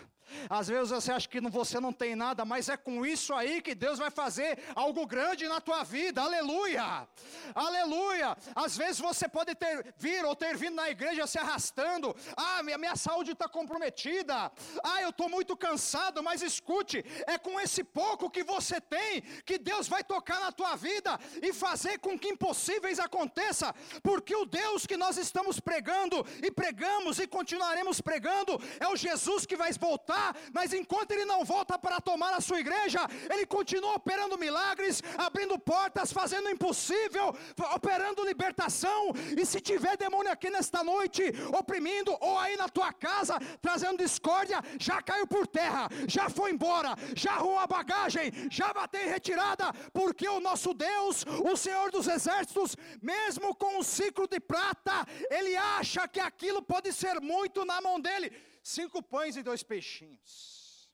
Às 0.49 0.67
vezes 0.67 0.89
você 0.89 1.11
acha 1.11 1.27
que 1.27 1.39
você 1.41 1.79
não 1.79 1.93
tem 1.93 2.15
nada, 2.15 2.45
mas 2.45 2.69
é 2.69 2.77
com 2.77 3.05
isso 3.05 3.33
aí 3.33 3.61
que 3.61 3.75
Deus 3.75 3.99
vai 3.99 4.11
fazer 4.11 4.59
algo 4.75 5.05
grande 5.05 5.47
na 5.47 5.59
tua 5.61 5.83
vida. 5.83 6.21
Aleluia! 6.21 7.07
Aleluia! 7.53 8.37
Às 8.55 8.77
vezes 8.77 8.99
você 8.99 9.27
pode 9.27 9.53
ter 9.55 9.93
vir 9.97 10.23
ou 10.25 10.35
ter 10.35 10.55
vindo 10.57 10.75
na 10.75 10.89
igreja 10.89 11.27
se 11.27 11.37
arrastando. 11.37 12.15
Ah, 12.35 12.63
minha, 12.63 12.77
minha 12.77 12.95
saúde 12.95 13.31
está 13.31 13.47
comprometida. 13.47 14.51
Ah, 14.83 15.01
eu 15.01 15.09
estou 15.09 15.29
muito 15.29 15.55
cansado, 15.55 16.23
mas 16.23 16.41
escute, 16.41 17.03
é 17.27 17.37
com 17.37 17.59
esse 17.59 17.83
pouco 17.83 18.29
que 18.29 18.43
você 18.43 18.79
tem 18.81 19.21
que 19.45 19.57
Deus 19.57 19.87
vai 19.87 20.03
tocar 20.03 20.39
na 20.39 20.51
tua 20.51 20.75
vida 20.75 21.19
e 21.41 21.51
fazer 21.53 21.99
com 21.99 22.17
que 22.17 22.29
impossíveis 22.29 22.99
aconteça, 22.99 23.73
porque 24.01 24.35
o 24.35 24.45
Deus 24.45 24.85
que 24.85 24.97
nós 24.97 25.17
estamos 25.17 25.59
pregando 25.59 26.25
e 26.41 26.51
pregamos 26.51 27.19
e 27.19 27.27
continuaremos 27.27 27.99
pregando, 28.01 28.61
é 28.79 28.87
o 28.87 28.95
Jesus 28.95 29.45
que 29.45 29.55
vai 29.55 29.71
voltar, 29.73 30.14
mas 30.53 30.73
enquanto 30.73 31.11
ele 31.11 31.25
não 31.25 31.43
volta 31.43 31.77
para 31.77 31.99
tomar 31.99 32.33
a 32.33 32.41
sua 32.41 32.59
igreja, 32.59 32.99
ele 33.33 33.45
continua 33.45 33.95
operando 33.95 34.37
milagres, 34.37 35.01
abrindo 35.17 35.57
portas, 35.57 36.11
fazendo 36.11 36.47
o 36.47 36.51
impossível, 36.51 37.35
operando 37.73 38.25
libertação. 38.25 39.11
E 39.37 39.45
se 39.45 39.59
tiver 39.59 39.97
demônio 39.97 40.31
aqui 40.31 40.49
nesta 40.49 40.83
noite, 40.83 41.23
oprimindo, 41.57 42.15
ou 42.19 42.37
aí 42.39 42.55
na 42.57 42.69
tua 42.69 42.91
casa, 42.93 43.39
trazendo 43.61 43.97
discórdia, 43.97 44.61
já 44.79 45.01
caiu 45.01 45.27
por 45.27 45.47
terra, 45.47 45.89
já 46.07 46.29
foi 46.29 46.51
embora, 46.51 46.95
já 47.15 47.33
arrumou 47.33 47.59
a 47.59 47.67
bagagem, 47.67 48.31
já 48.49 48.73
bateu 48.73 49.01
em 49.01 49.09
retirada, 49.09 49.71
porque 49.93 50.27
o 50.27 50.39
nosso 50.39 50.73
Deus, 50.73 51.25
o 51.43 51.55
Senhor 51.55 51.91
dos 51.91 52.07
Exércitos, 52.07 52.75
mesmo 53.01 53.55
com 53.55 53.79
um 53.79 53.83
ciclo 53.83 54.27
de 54.27 54.39
prata, 54.39 55.05
ele 55.29 55.55
acha 55.55 56.07
que 56.07 56.19
aquilo 56.19 56.61
pode 56.61 56.91
ser 56.93 57.19
muito 57.21 57.65
na 57.65 57.81
mão 57.81 57.99
dele. 57.99 58.31
Cinco 58.65 58.99
pães 59.03 59.35
e 59.37 59.43
dois 59.43 59.61
peixinhos. 59.61 60.91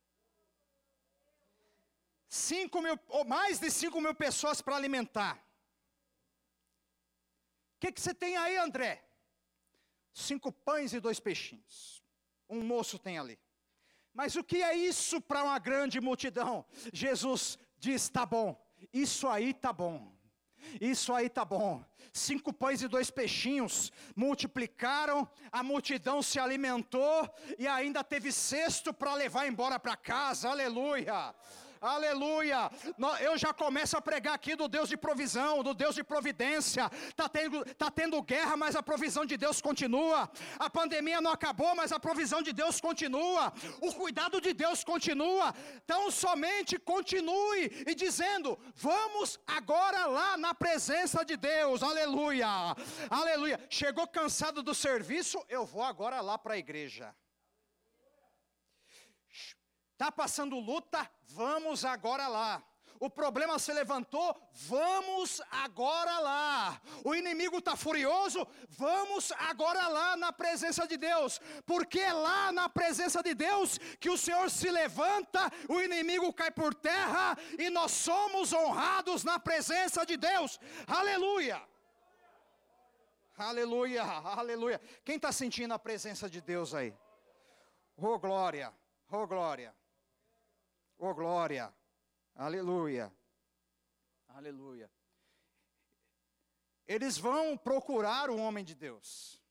Cinco 2.28 2.82
mil, 2.82 3.00
ou 3.08 3.24
mais 3.24 3.60
de 3.60 3.72
cinco 3.72 4.02
mil 4.02 4.14
pessoas 4.14 4.62
para 4.62 4.76
alimentar. 4.76 5.38
O 7.76 7.80
que, 7.80 7.94
que 7.94 8.02
você 8.02 8.14
tem 8.14 8.36
aí, 8.36 8.58
André? 8.58 9.02
Cinco 10.14 10.52
pães 10.52 10.92
e 10.92 11.00
dois 11.00 11.18
peixinhos. 11.22 12.04
Um 12.50 12.62
moço 12.62 13.00
tem 13.00 13.18
ali. 13.18 13.40
Mas 14.14 14.36
o 14.36 14.44
que 14.44 14.62
é 14.62 14.76
isso 14.76 15.22
para 15.22 15.42
uma 15.42 15.58
grande 15.58 16.02
multidão? 16.02 16.66
Jesus 16.92 17.58
diz: 17.78 18.10
tá 18.10 18.26
bom, 18.26 18.62
isso 18.92 19.30
aí 19.30 19.54
tá 19.54 19.72
bom. 19.72 20.14
Isso 20.80 21.14
aí 21.14 21.30
tá 21.30 21.46
bom. 21.46 21.84
Cinco 22.14 22.52
pães 22.52 22.82
e 22.82 22.88
dois 22.88 23.10
peixinhos 23.10 23.92
multiplicaram, 24.16 25.28
a 25.52 25.64
multidão 25.64 26.22
se 26.22 26.40
alimentou 26.40 27.30
e 27.58 27.68
ainda 27.68 28.04
teve 28.04 28.32
cesto 28.32 28.94
para 28.94 29.14
levar 29.14 29.48
embora 29.48 29.80
para 29.80 29.96
casa. 29.96 30.50
Aleluia. 30.50 31.34
Aleluia. 31.82 32.70
Eu 33.22 33.36
já 33.40 33.52
começo 33.52 33.98
a 33.98 34.02
pregar 34.02 34.36
aqui 34.36 34.56
do 34.56 34.68
Deus 34.68 34.88
de 34.88 34.96
provisão, 34.96 35.64
do 35.64 35.74
Deus 35.74 35.96
de 35.96 36.04
providência. 36.04 36.88
Está 37.10 37.28
tendo, 37.28 37.66
tá 37.74 37.90
tendo 37.90 38.22
guerra, 38.22 38.56
mas 38.56 38.76
a 38.76 38.84
provisão 38.84 39.26
de 39.26 39.36
Deus 39.36 39.60
continua. 39.60 40.30
A 40.60 40.70
pandemia 40.70 41.20
não 41.20 41.32
acabou, 41.32 41.74
mas 41.76 41.92
a 41.92 42.00
provisão 42.00 42.44
de 42.44 42.54
Deus 42.54 42.80
continua. 42.80 43.52
O 43.82 43.92
cuidado 43.96 44.40
de 44.40 44.54
Deus 44.54 44.84
continua. 44.84 45.56
Então 45.84 46.12
somente 46.12 46.78
continue 46.78 47.84
e 47.88 47.96
dizendo: 47.96 48.60
vamos 48.76 49.40
agora 49.48 50.06
lá 50.06 50.38
na 50.38 50.54
presença 50.54 51.26
de 51.26 51.36
Deus. 51.36 51.82
Aleluia. 51.82 52.48
Aleluia. 53.10 53.60
Chegou 53.72 54.08
cansado 54.08 54.62
do 54.62 54.76
serviço? 54.76 55.44
Eu 55.50 55.66
vou 55.66 55.82
agora 55.82 56.22
lá 56.22 56.38
para 56.38 56.54
a 56.54 56.60
igreja. 56.60 57.16
Está 60.02 60.12
passando 60.12 60.60
luta? 60.60 61.08
Vamos 61.28 61.86
agora 61.86 62.28
lá. 62.28 62.64
O 63.00 63.08
problema 63.08 63.60
se 63.60 63.72
levantou, 63.72 64.36
vamos 64.52 65.40
agora 65.52 66.18
lá. 66.18 66.82
O 67.06 67.14
inimigo 67.14 67.60
está 67.60 67.76
furioso, 67.76 68.48
vamos 68.68 69.32
agora 69.34 69.88
lá 69.88 70.18
na 70.18 70.34
presença 70.34 70.88
de 70.88 70.98
Deus, 70.98 71.40
porque 71.68 72.00
é 72.00 72.12
lá 72.14 72.52
na 72.52 72.68
presença 72.68 73.22
de 73.22 73.36
Deus 73.36 73.78
que 74.00 74.10
o 74.10 74.18
Senhor 74.18 74.50
se 74.50 74.72
levanta, 74.72 75.52
o 75.70 75.80
inimigo 75.80 76.34
cai 76.34 76.50
por 76.50 76.74
terra 76.74 77.38
e 77.60 77.70
nós 77.70 77.92
somos 77.92 78.52
honrados 78.54 79.24
na 79.24 79.38
presença 79.38 80.04
de 80.04 80.18
Deus. 80.18 80.60
Aleluia! 80.88 81.62
Aleluia, 83.38 84.04
aleluia. 84.04 84.82
Quem 85.06 85.18
está 85.18 85.32
sentindo 85.32 85.76
a 85.76 85.80
presença 85.80 86.28
de 86.28 86.42
Deus 86.42 86.74
aí? 86.74 86.92
Oh 87.96 88.18
glória, 88.18 88.74
oh 89.12 89.28
glória. 89.28 89.80
Oh 91.04 91.16
glória! 91.16 91.76
Aleluia! 92.36 93.12
Aleluia! 94.28 94.88
Eles 96.86 97.18
vão 97.18 97.58
procurar 97.58 98.30
o 98.30 98.38
homem 98.38 98.64
de 98.64 98.76
Deus. 98.76 99.42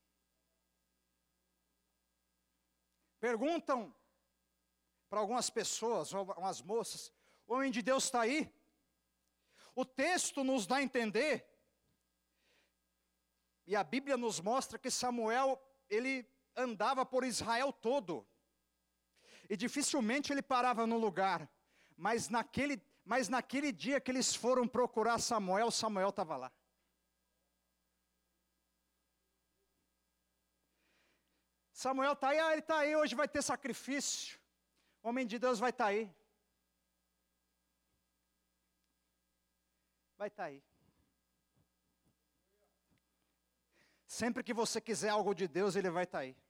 Perguntam 3.19 3.93
para 5.09 5.19
algumas 5.19 5.49
pessoas, 5.49 6.13
algumas 6.13 6.61
moças: 6.61 7.11
o 7.45 7.55
homem 7.55 7.69
de 7.69 7.81
Deus 7.81 8.05
está 8.05 8.21
aí? 8.21 8.49
O 9.75 9.83
texto 9.83 10.45
nos 10.45 10.65
dá 10.65 10.77
a 10.77 10.83
entender, 10.83 11.45
e 13.67 13.75
a 13.75 13.83
Bíblia 13.83 14.15
nos 14.15 14.39
mostra 14.39 14.79
que 14.79 14.89
Samuel, 14.89 15.61
ele 15.89 16.25
andava 16.55 17.05
por 17.05 17.25
Israel 17.25 17.73
todo 17.73 18.25
e 19.51 19.57
dificilmente 19.57 20.31
ele 20.31 20.41
parava 20.41 20.87
no 20.87 20.97
lugar. 20.97 21.39
Mas 21.97 22.29
naquele, 22.29 22.81
mas 23.03 23.27
naquele 23.27 23.69
dia 23.73 23.99
que 23.99 24.09
eles 24.09 24.33
foram 24.33 24.65
procurar 24.65 25.19
Samuel, 25.19 25.69
Samuel 25.69 26.07
estava 26.07 26.37
lá. 26.37 26.49
Samuel 31.73 32.13
está 32.13 32.29
aí, 32.29 32.39
ah, 32.39 32.51
ele 32.53 32.61
está 32.61 32.77
aí, 32.77 32.95
hoje 32.95 33.13
vai 33.13 33.27
ter 33.27 33.41
sacrifício. 33.41 34.39
O 35.03 35.09
homem 35.09 35.27
de 35.27 35.37
Deus 35.37 35.59
vai 35.59 35.71
estar 35.71 35.83
tá 35.83 35.89
aí. 35.89 36.09
Vai 40.17 40.29
estar 40.29 40.43
tá 40.43 40.47
aí. 40.47 40.63
Sempre 44.07 44.45
que 44.45 44.53
você 44.53 44.79
quiser 44.79 45.09
algo 45.09 45.33
de 45.33 45.45
Deus, 45.45 45.75
ele 45.75 45.89
vai 45.89 46.05
estar 46.05 46.19
tá 46.19 46.23
aí. 46.23 46.40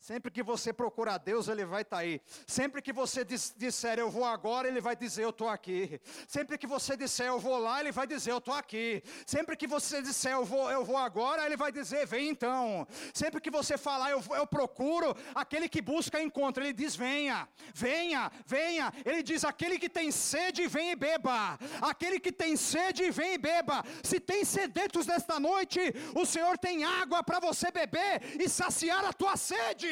Sempre 0.00 0.30
que 0.30 0.42
você 0.42 0.72
procurar 0.72 1.18
Deus, 1.18 1.48
Ele 1.48 1.64
vai 1.64 1.82
estar 1.82 1.96
tá 1.96 2.02
aí. 2.02 2.20
Sempre 2.46 2.80
que 2.80 2.92
você 2.92 3.24
disser 3.24 3.98
eu 3.98 4.08
vou 4.08 4.24
agora, 4.24 4.68
Ele 4.68 4.80
vai 4.80 4.94
dizer 4.94 5.24
eu 5.24 5.30
estou 5.30 5.48
aqui. 5.48 6.00
Sempre 6.26 6.56
que 6.56 6.66
você 6.66 6.96
disser 6.96 7.26
eu 7.26 7.38
vou 7.38 7.58
lá, 7.58 7.80
Ele 7.80 7.90
vai 7.90 8.06
dizer 8.06 8.30
eu 8.30 8.38
estou 8.38 8.54
aqui. 8.54 9.02
Sempre 9.26 9.56
que 9.56 9.66
você 9.66 10.00
disser 10.00 10.32
eu 10.32 10.44
vou, 10.44 10.70
eu 10.70 10.84
vou 10.84 10.96
agora, 10.96 11.44
Ele 11.44 11.56
vai 11.56 11.72
dizer 11.72 12.06
vem 12.06 12.28
então. 12.28 12.86
Sempre 13.12 13.40
que 13.40 13.50
você 13.50 13.76
falar 13.76 14.10
eu, 14.10 14.22
eu 14.30 14.46
procuro, 14.46 15.16
aquele 15.34 15.68
que 15.68 15.82
busca 15.82 16.22
encontra. 16.22 16.62
Ele 16.62 16.72
diz 16.72 16.94
venha, 16.94 17.48
venha, 17.74 18.30
venha. 18.46 18.92
Ele 19.04 19.22
diz 19.22 19.44
aquele 19.44 19.78
que 19.78 19.88
tem 19.88 20.10
sede, 20.12 20.66
vem 20.68 20.92
e 20.92 20.96
beba. 20.96 21.58
Aquele 21.80 22.20
que 22.20 22.30
tem 22.30 22.56
sede, 22.56 23.10
vem 23.10 23.34
e 23.34 23.38
beba. 23.38 23.84
Se 24.02 24.20
tem 24.20 24.44
sedentos 24.44 25.06
nesta 25.06 25.40
noite, 25.40 25.80
o 26.14 26.24
Senhor 26.24 26.56
tem 26.56 26.84
água 26.84 27.22
para 27.22 27.40
você 27.40 27.70
beber 27.70 28.40
e 28.40 28.48
saciar 28.48 29.04
a 29.04 29.12
tua 29.12 29.36
sede. 29.36 29.87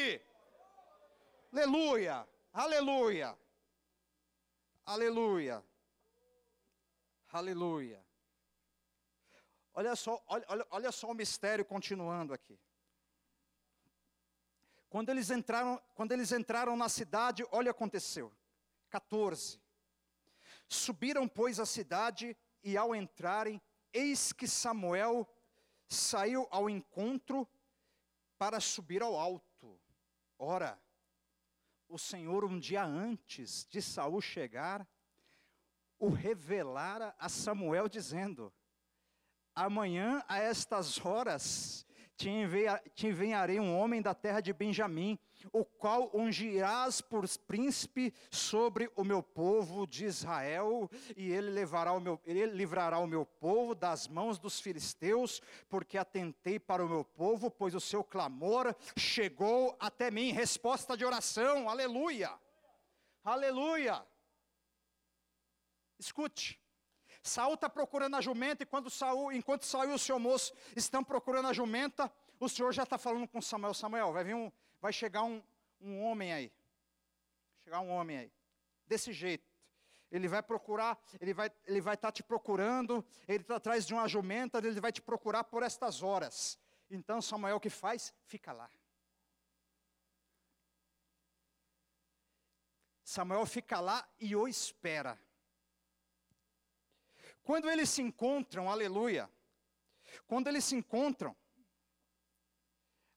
Aleluia, 1.52 2.28
aleluia, 2.52 3.38
aleluia, 4.85 5.64
aleluia. 7.32 8.04
Olha 9.72 9.96
só, 9.96 10.22
olha, 10.26 10.44
olha, 10.48 10.66
olha 10.70 10.92
só 10.92 11.11
o 11.11 11.14
mistério 11.14 11.64
continuando 11.64 12.35
aqui. 12.35 12.59
Quando 14.88 15.11
eles 15.11 15.30
entraram, 15.30 15.82
quando 15.94 16.12
eles 16.12 16.32
entraram 16.32 16.76
na 16.76 16.88
cidade, 16.88 17.46
olha 17.50 17.70
o 17.70 17.74
que 17.74 17.78
aconteceu. 17.78 18.32
14. 18.90 19.61
Subiram, 20.68 21.28
pois, 21.28 21.61
a 21.61 21.66
cidade, 21.66 22.37
e 22.62 22.76
ao 22.76 22.94
entrarem, 22.94 23.61
eis 23.92 24.32
que 24.32 24.48
Samuel 24.48 25.28
saiu 25.88 26.46
ao 26.50 26.68
encontro 26.68 27.46
para 28.38 28.61
subir 28.61 29.02
ao 29.02 29.18
alto. 29.18 29.45
Ora, 30.38 30.81
o 31.88 31.99
Senhor, 31.99 32.44
um 32.44 32.59
dia 32.59 32.85
antes 32.85 33.64
de 33.66 33.81
Saul 33.81 34.20
chegar, 34.20 34.87
o 35.99 36.09
revelara 36.09 37.14
a 37.18 37.29
Samuel, 37.29 37.88
dizendo: 37.88 38.53
Amanhã, 39.55 40.22
a 40.29 40.38
estas 40.38 41.03
horas, 41.05 41.86
te, 42.16 42.31
envia, 42.31 42.83
te 42.94 43.09
enviarei 43.09 43.61
um 43.61 43.76
homem 43.76 44.00
da 44.00 44.14
terra 44.14 44.40
de 44.40 44.52
Benjamim, 44.52 45.18
o 45.52 45.64
qual 45.64 46.11
ungirás 46.14 47.00
por 47.00 47.26
príncipe 47.46 48.12
sobre 48.31 48.90
o 48.96 49.05
meu 49.05 49.22
povo 49.22 49.87
de 49.87 50.07
Israel, 50.07 50.90
e 51.16 51.31
ele, 51.31 51.50
levará 51.50 51.92
o 51.92 52.00
meu, 52.00 52.20
ele 52.24 52.46
livrará 52.46 52.98
o 52.98 53.07
meu 53.07 53.24
povo 53.24 53.74
das 53.74 54.09
mãos 54.09 54.38
dos 54.38 54.59
filisteus, 54.61 55.40
porque 55.68 55.98
atentei 55.98 56.59
para 56.59 56.85
o 56.85 56.88
meu 56.88 57.05
povo, 57.05 57.50
pois 57.50 57.74
o 57.74 57.81
seu 57.81 58.02
clamor 58.02 58.74
chegou 58.96 59.76
até 59.79 60.11
mim. 60.11 60.33
Resposta 60.33 60.96
de 60.96 61.05
oração, 61.05 61.68
aleluia, 61.68 62.33
aleluia. 63.22 64.05
Escute. 65.98 66.65
Saul 67.26 67.54
está 67.54 67.68
procurando 67.68 68.16
a 68.16 68.20
jumenta, 68.20 68.62
e 68.62 68.66
quando 68.66 68.88
Saul, 68.88 69.32
enquanto 69.32 69.64
Saul 69.64 69.90
e 69.90 69.94
o 69.94 69.98
seu 69.98 70.18
moço 70.18 70.54
estão 70.74 71.02
procurando 71.02 71.48
a 71.48 71.52
jumenta, 71.52 72.10
o 72.38 72.48
Senhor 72.48 72.72
já 72.72 72.84
está 72.84 72.96
falando 72.96 73.26
com 73.26 73.42
Samuel, 73.42 73.74
Samuel, 73.74 74.12
vai 74.12 74.24
vir 74.24 74.34
um, 74.34 74.50
vai 74.80 74.92
chegar 74.92 75.22
um, 75.22 75.42
um 75.80 76.02
homem 76.02 76.32
aí. 76.32 76.52
Chegar 77.64 77.80
um 77.80 77.90
homem 77.90 78.18
aí. 78.18 78.32
Desse 78.86 79.12
jeito. 79.12 79.44
Ele 80.10 80.28
vai 80.28 80.40
procurar, 80.40 80.96
ele 81.20 81.34
vai 81.34 81.50
ele 81.66 81.80
vai 81.80 81.94
estar 81.94 82.08
tá 82.08 82.12
te 82.12 82.22
procurando, 82.22 83.04
ele 83.26 83.42
está 83.42 83.56
atrás 83.56 83.84
de 83.84 83.92
uma 83.92 84.06
jumenta, 84.06 84.58
ele 84.58 84.80
vai 84.80 84.92
te 84.92 85.02
procurar 85.02 85.42
por 85.42 85.64
estas 85.64 86.00
horas. 86.00 86.56
Então 86.88 87.20
Samuel 87.20 87.56
o 87.56 87.60
que 87.60 87.68
faz? 87.68 88.14
Fica 88.24 88.52
lá. 88.52 88.70
Samuel 93.02 93.44
fica 93.46 93.80
lá 93.80 94.08
e 94.20 94.36
o 94.36 94.46
espera. 94.46 95.18
Quando 97.46 97.70
eles 97.70 97.88
se 97.90 98.02
encontram, 98.02 98.68
aleluia, 98.68 99.30
quando 100.26 100.48
eles 100.48 100.64
se 100.64 100.74
encontram, 100.74 101.35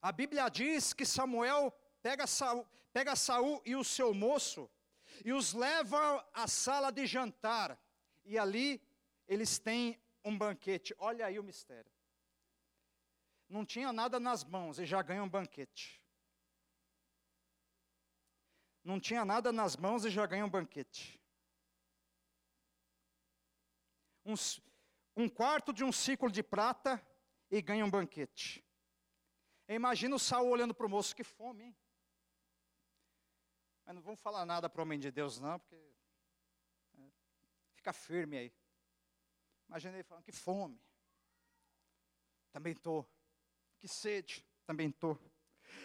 a 0.00 0.12
Bíblia 0.12 0.48
diz 0.48 0.92
que 0.92 1.04
Samuel 1.04 1.76
pega 2.00 2.28
Saul, 2.28 2.64
pega 2.92 3.16
Saul 3.16 3.60
e 3.66 3.74
o 3.74 3.82
seu 3.82 4.14
moço 4.14 4.70
e 5.24 5.32
os 5.32 5.52
leva 5.52 6.24
à 6.32 6.46
sala 6.46 6.92
de 6.92 7.08
jantar. 7.08 7.76
E 8.24 8.38
ali 8.38 8.80
eles 9.26 9.58
têm 9.58 10.00
um 10.24 10.38
banquete. 10.38 10.94
Olha 10.96 11.26
aí 11.26 11.36
o 11.36 11.42
mistério. 11.42 11.90
Não 13.48 13.64
tinha 13.64 13.92
nada 13.92 14.20
nas 14.20 14.44
mãos 14.44 14.78
e 14.78 14.86
já 14.86 15.02
ganha 15.02 15.24
um 15.24 15.28
banquete. 15.28 16.00
Não 18.84 19.00
tinha 19.00 19.24
nada 19.24 19.50
nas 19.50 19.76
mãos 19.76 20.04
e 20.04 20.08
já 20.08 20.24
ganha 20.24 20.44
um 20.44 20.48
banquete. 20.48 21.19
Um, 24.24 24.34
um 25.16 25.28
quarto 25.28 25.72
de 25.72 25.84
um 25.84 25.92
ciclo 25.92 26.30
de 26.30 26.42
prata 26.42 27.04
e 27.50 27.60
ganha 27.60 27.84
um 27.84 27.90
banquete. 27.90 28.64
Imagina 29.68 30.16
o 30.16 30.18
Saul 30.18 30.50
olhando 30.50 30.74
para 30.74 30.86
o 30.86 30.90
moço, 30.90 31.14
que 31.14 31.22
fome, 31.22 31.64
hein? 31.64 31.76
Mas 33.84 33.94
não 33.94 34.02
vamos 34.02 34.20
falar 34.20 34.44
nada 34.44 34.68
para 34.68 34.80
o 34.80 34.82
homem 34.82 34.98
de 34.98 35.10
Deus, 35.10 35.38
não, 35.38 35.58
porque. 35.58 35.76
É, 36.94 37.10
fica 37.74 37.92
firme 37.92 38.36
aí. 38.36 38.52
Imagina 39.68 39.94
ele 39.94 40.02
falando, 40.02 40.24
que 40.24 40.32
fome. 40.32 40.80
Também 42.52 42.72
estou. 42.72 43.08
Que 43.78 43.86
sede. 43.86 44.44
Também 44.66 44.88
estou. 44.88 45.18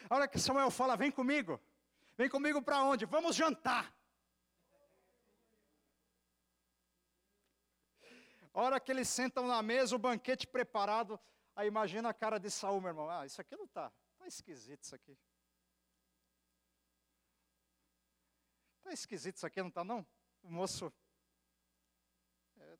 A 0.09 0.15
hora 0.15 0.27
que 0.27 0.39
Samuel 0.39 0.71
fala, 0.71 0.95
vem 0.95 1.11
comigo. 1.11 1.59
Vem 2.17 2.29
comigo 2.29 2.61
para 2.61 2.83
onde? 2.83 3.05
Vamos 3.05 3.35
jantar. 3.35 3.95
A 8.55 8.61
hora 8.61 8.79
que 8.79 8.89
eles 8.89 9.09
sentam 9.09 9.45
na 9.47 9.61
mesa, 9.61 9.93
o 9.97 9.99
banquete 9.99 10.47
preparado, 10.47 11.19
aí 11.53 11.67
imagina 11.67 12.07
a 12.07 12.13
cara 12.13 12.39
de 12.39 12.49
Saul, 12.49 12.79
meu 12.79 12.91
irmão. 12.91 13.09
Ah, 13.09 13.25
isso 13.25 13.41
aqui 13.41 13.53
não 13.53 13.65
está. 13.65 13.91
Está 14.13 14.25
esquisito 14.27 14.81
isso 14.81 14.95
aqui. 14.95 15.19
Está 18.77 18.93
esquisito 18.93 19.35
isso 19.35 19.45
aqui, 19.45 19.59
não 19.61 19.67
está 19.67 19.83
não? 19.83 20.07
O 20.41 20.49
moço. 20.49 20.93
É, 22.55 22.77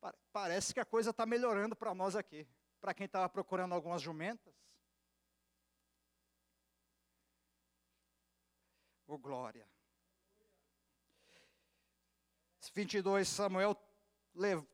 tá... 0.00 0.14
Parece 0.30 0.72
que 0.72 0.78
a 0.78 0.84
coisa 0.84 1.10
está 1.10 1.26
melhorando 1.26 1.74
para 1.74 1.92
nós 1.92 2.14
aqui. 2.14 2.46
Para 2.80 2.94
quem 2.94 3.06
estava 3.06 3.28
procurando 3.28 3.74
algumas 3.74 4.00
jumentas. 4.00 4.54
Oh, 9.08 9.18
glória. 9.18 9.68
22, 12.74 13.28
Samuel, 13.28 13.76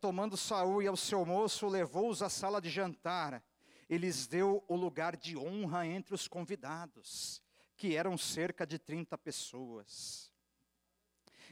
tomando 0.00 0.36
Saul 0.36 0.82
e 0.82 0.86
ao 0.86 0.96
seu 0.96 1.24
moço, 1.24 1.66
levou-os 1.68 2.22
à 2.22 2.28
sala 2.28 2.60
de 2.60 2.68
jantar. 2.68 3.42
E 3.88 3.98
lhes 3.98 4.26
deu 4.26 4.64
o 4.66 4.76
lugar 4.76 5.16
de 5.16 5.36
honra 5.36 5.86
entre 5.86 6.14
os 6.14 6.26
convidados, 6.26 7.42
que 7.76 7.94
eram 7.94 8.16
cerca 8.16 8.66
de 8.66 8.78
30 8.78 9.16
pessoas. 9.18 10.32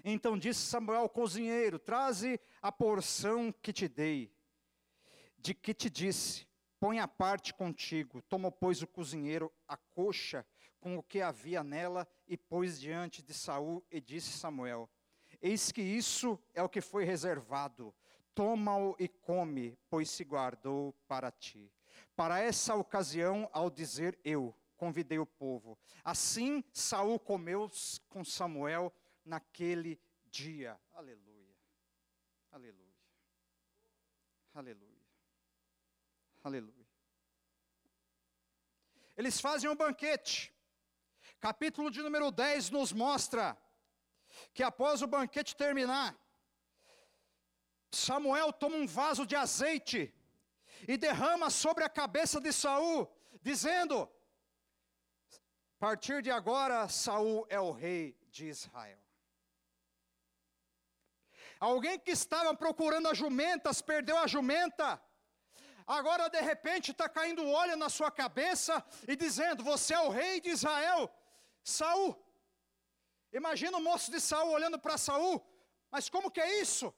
Então 0.02 0.38
disse 0.38 0.60
Samuel 0.60 1.00
ao 1.00 1.08
cozinheiro: 1.08 1.78
Traze 1.78 2.40
a 2.60 2.72
porção 2.72 3.52
que 3.52 3.72
te 3.72 3.86
dei, 3.86 4.34
de 5.38 5.52
que 5.54 5.74
te 5.74 5.90
disse, 5.90 6.46
põe 6.80 6.98
a 6.98 7.06
parte 7.06 7.52
contigo. 7.52 8.22
Tomou, 8.22 8.50
pois, 8.50 8.82
o 8.82 8.86
cozinheiro 8.86 9.52
a 9.68 9.76
coxa 9.76 10.44
com 10.80 10.96
o 10.96 11.02
que 11.02 11.20
havia 11.20 11.62
nela 11.62 12.08
e 12.26 12.36
pôs 12.36 12.80
diante 12.80 13.22
de 13.22 13.32
Saul 13.32 13.84
e 13.90 14.00
disse 14.00 14.30
Samuel: 14.30 14.90
Eis 15.42 15.72
que 15.72 15.82
isso 15.82 16.38
é 16.54 16.62
o 16.62 16.68
que 16.68 16.80
foi 16.80 17.04
reservado. 17.04 17.92
Toma-o 18.34 18.94
e 18.98 19.08
come, 19.08 19.76
pois 19.90 20.08
se 20.08 20.24
guardou 20.24 20.94
para 21.08 21.30
ti. 21.32 21.70
Para 22.14 22.40
essa 22.40 22.74
ocasião, 22.76 23.50
ao 23.52 23.68
dizer 23.68 24.18
eu, 24.24 24.54
convidei 24.76 25.18
o 25.18 25.26
povo. 25.26 25.76
Assim 26.04 26.64
Saul 26.72 27.18
comeu 27.18 27.70
com 28.08 28.24
Samuel 28.24 28.92
naquele 29.24 30.00
dia. 30.30 30.80
Aleluia. 30.92 31.56
Aleluia. 32.52 32.94
Aleluia. 34.54 35.02
Aleluia. 36.44 36.86
Eles 39.16 39.40
fazem 39.40 39.68
um 39.68 39.76
banquete. 39.76 40.54
Capítulo 41.40 41.90
de 41.90 42.00
número 42.00 42.30
10 42.30 42.70
nos 42.70 42.92
mostra 42.92 43.56
que 44.54 44.62
após 44.62 45.02
o 45.02 45.06
banquete 45.06 45.56
terminar, 45.56 46.16
Samuel 47.90 48.52
toma 48.52 48.76
um 48.76 48.86
vaso 48.86 49.26
de 49.26 49.36
azeite 49.36 50.14
e 50.88 50.96
derrama 50.96 51.50
sobre 51.50 51.84
a 51.84 51.88
cabeça 51.88 52.40
de 52.40 52.52
Saul, 52.52 53.10
dizendo: 53.42 54.08
A 55.32 55.78
partir 55.78 56.22
de 56.22 56.30
agora, 56.30 56.88
Saul 56.88 57.46
é 57.48 57.60
o 57.60 57.70
rei 57.70 58.16
de 58.30 58.46
Israel. 58.46 58.98
Alguém 61.60 61.98
que 61.98 62.10
estava 62.10 62.54
procurando 62.54 63.08
as 63.08 63.16
jumentas, 63.16 63.80
perdeu 63.80 64.16
a 64.18 64.26
jumenta. 64.26 65.00
Agora 65.86 66.28
de 66.28 66.40
repente 66.40 66.90
está 66.90 67.08
caindo 67.08 67.48
óleo 67.48 67.76
na 67.76 67.88
sua 67.88 68.10
cabeça 68.10 68.84
e 69.06 69.14
dizendo: 69.14 69.62
Você 69.62 69.94
é 69.94 70.00
o 70.00 70.08
rei 70.08 70.40
de 70.40 70.50
Israel. 70.50 71.12
Saul. 71.62 72.20
Imagina 73.32 73.78
o 73.78 73.82
moço 73.82 74.10
de 74.10 74.20
Saul 74.20 74.50
olhando 74.52 74.78
para 74.78 74.98
Saul, 74.98 75.42
mas 75.90 76.08
como 76.08 76.30
que 76.30 76.40
é 76.40 76.60
isso? 76.60 76.94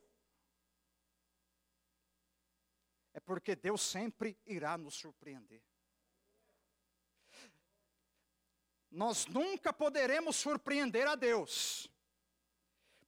É 3.12 3.20
porque 3.20 3.54
Deus 3.54 3.80
sempre 3.80 4.36
irá 4.44 4.76
nos 4.76 4.94
surpreender. 4.94 5.62
Nós 8.90 9.26
nunca 9.26 9.72
poderemos 9.72 10.36
surpreender 10.36 11.06
a 11.06 11.14
Deus, 11.14 11.88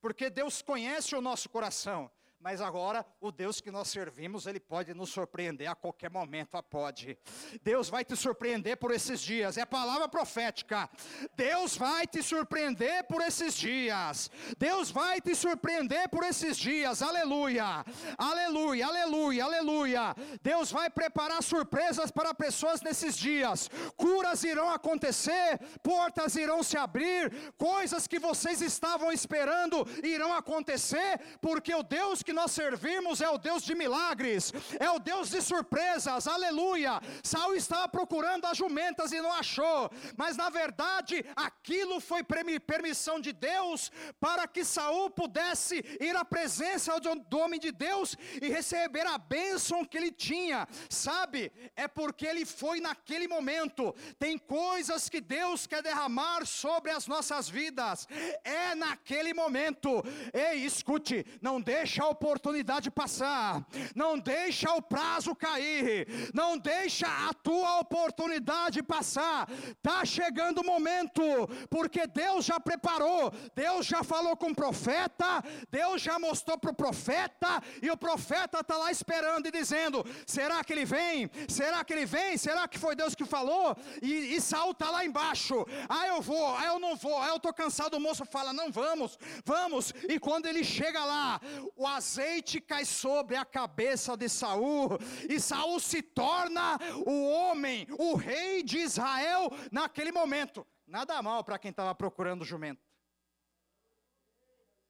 porque 0.00 0.30
Deus 0.30 0.62
conhece 0.62 1.14
o 1.14 1.20
nosso 1.20 1.48
coração. 1.48 2.10
Mas 2.46 2.60
agora, 2.60 3.04
o 3.20 3.32
Deus 3.32 3.60
que 3.60 3.72
nós 3.72 3.88
servimos, 3.88 4.46
Ele 4.46 4.60
pode 4.60 4.94
nos 4.94 5.10
surpreender 5.10 5.68
a 5.68 5.74
qualquer 5.74 6.08
momento, 6.08 6.62
pode. 6.70 7.18
Deus 7.60 7.88
vai 7.88 8.04
te 8.04 8.14
surpreender 8.14 8.76
por 8.76 8.92
esses 8.92 9.20
dias, 9.20 9.58
é 9.58 9.64
palavra 9.64 10.08
profética. 10.08 10.88
Deus 11.34 11.76
vai 11.76 12.06
te 12.06 12.22
surpreender 12.22 13.02
por 13.08 13.20
esses 13.20 13.56
dias. 13.56 14.30
Deus 14.56 14.92
vai 14.92 15.20
te 15.20 15.34
surpreender 15.34 16.08
por 16.08 16.22
esses 16.22 16.56
dias, 16.56 17.02
aleluia, 17.02 17.84
aleluia, 18.16 18.86
aleluia, 18.86 19.44
aleluia. 19.44 20.14
Deus 20.40 20.70
vai 20.70 20.88
preparar 20.88 21.42
surpresas 21.42 22.12
para 22.12 22.32
pessoas 22.32 22.80
nesses 22.80 23.18
dias. 23.18 23.68
Curas 23.96 24.44
irão 24.44 24.70
acontecer, 24.70 25.58
portas 25.82 26.36
irão 26.36 26.62
se 26.62 26.78
abrir, 26.78 27.52
coisas 27.58 28.06
que 28.06 28.20
vocês 28.20 28.60
estavam 28.60 29.10
esperando 29.10 29.84
irão 30.04 30.32
acontecer, 30.32 31.18
porque 31.40 31.74
o 31.74 31.82
Deus 31.82 32.22
que 32.22 32.35
nós 32.36 32.52
servimos 32.52 33.22
é 33.22 33.28
o 33.30 33.38
Deus 33.38 33.62
de 33.64 33.74
milagres, 33.74 34.52
é 34.78 34.90
o 34.90 34.98
Deus 34.98 35.30
de 35.30 35.40
surpresas, 35.40 36.28
aleluia. 36.28 37.00
Saul 37.22 37.54
estava 37.54 37.88
procurando 37.88 38.44
as 38.44 38.58
jumentas 38.58 39.10
e 39.10 39.22
não 39.22 39.32
achou, 39.32 39.90
mas 40.18 40.36
na 40.36 40.50
verdade 40.50 41.24
aquilo 41.34 41.98
foi 41.98 42.22
permissão 42.22 43.18
de 43.18 43.32
Deus 43.32 43.90
para 44.20 44.46
que 44.46 44.64
Saul 44.64 45.08
pudesse 45.08 45.82
ir 45.98 46.14
à 46.14 46.24
presença 46.26 46.92
do 47.00 47.38
homem 47.38 47.58
de 47.58 47.72
Deus 47.72 48.14
e 48.42 48.48
receber 48.48 49.06
a 49.06 49.16
bênção 49.16 49.82
que 49.82 49.96
ele 49.96 50.12
tinha, 50.12 50.68
sabe? 50.90 51.50
É 51.74 51.88
porque 51.88 52.26
ele 52.26 52.44
foi 52.44 52.80
naquele 52.80 53.26
momento. 53.26 53.94
Tem 54.18 54.36
coisas 54.36 55.08
que 55.08 55.22
Deus 55.22 55.66
quer 55.66 55.82
derramar 55.82 56.44
sobre 56.44 56.90
as 56.90 57.06
nossas 57.06 57.48
vidas, 57.48 58.06
é 58.44 58.74
naquele 58.74 59.32
momento. 59.32 60.04
Ei, 60.34 60.66
escute, 60.66 61.24
não 61.40 61.58
deixa 61.60 62.02
a 62.02 62.08
oportunidade 62.16 62.90
passar, 62.90 63.62
não 63.94 64.18
deixa 64.18 64.72
o 64.72 64.80
prazo 64.80 65.34
cair, 65.34 66.08
não 66.32 66.56
deixa 66.56 67.06
a 67.06 67.34
tua 67.34 67.78
oportunidade 67.78 68.82
passar. 68.82 69.46
Tá 69.82 70.04
chegando 70.04 70.60
o 70.60 70.66
momento, 70.66 71.22
porque 71.68 72.06
Deus 72.06 72.46
já 72.46 72.58
preparou, 72.58 73.30
Deus 73.54 73.84
já 73.84 74.02
falou 74.02 74.34
com 74.36 74.50
o 74.50 74.54
profeta, 74.54 75.42
Deus 75.70 76.00
já 76.00 76.18
mostrou 76.18 76.56
para 76.58 76.70
o 76.70 76.74
profeta, 76.74 77.62
e 77.82 77.90
o 77.90 77.96
profeta 77.96 78.60
está 78.60 78.76
lá 78.78 78.90
esperando 78.90 79.46
e 79.46 79.50
dizendo: 79.50 80.04
será 80.26 80.64
que 80.64 80.72
ele 80.72 80.86
vem? 80.86 81.30
Será 81.48 81.84
que 81.84 81.92
ele 81.92 82.06
vem? 82.06 82.38
Será 82.38 82.66
que 82.66 82.78
foi 82.78 82.96
Deus 82.96 83.14
que 83.14 83.26
falou? 83.26 83.76
E, 84.00 84.34
e 84.36 84.40
Saul 84.40 84.72
está 84.72 84.90
lá 84.90 85.04
embaixo. 85.04 85.66
Ah, 85.88 86.06
eu 86.06 86.22
vou, 86.22 86.56
ah, 86.56 86.64
eu 86.64 86.78
não 86.78 86.96
vou, 86.96 87.20
ah, 87.20 87.28
eu 87.28 87.36
estou 87.36 87.52
cansado. 87.52 87.94
O 87.94 88.00
moço 88.00 88.24
fala: 88.24 88.52
não 88.54 88.72
vamos, 88.72 89.18
vamos. 89.44 89.92
E 90.08 90.18
quando 90.18 90.46
ele 90.46 90.64
chega 90.64 91.04
lá, 91.04 91.40
o 91.76 91.86
azeite 91.86 92.05
azeite 92.06 92.60
cai 92.60 92.84
sobre 92.84 93.36
a 93.36 93.44
cabeça 93.44 94.16
de 94.16 94.28
Saul, 94.28 94.90
e 95.28 95.40
Saul 95.40 95.80
se 95.80 96.00
torna 96.02 96.78
o 97.04 97.28
homem, 97.28 97.86
o 97.98 98.14
rei 98.14 98.62
de 98.62 98.78
Israel 98.78 99.50
naquele 99.72 100.12
momento. 100.12 100.64
Nada 100.86 101.20
mal 101.20 101.42
para 101.42 101.58
quem 101.58 101.70
estava 101.70 101.94
procurando 101.94 102.44
jumento. 102.44 102.86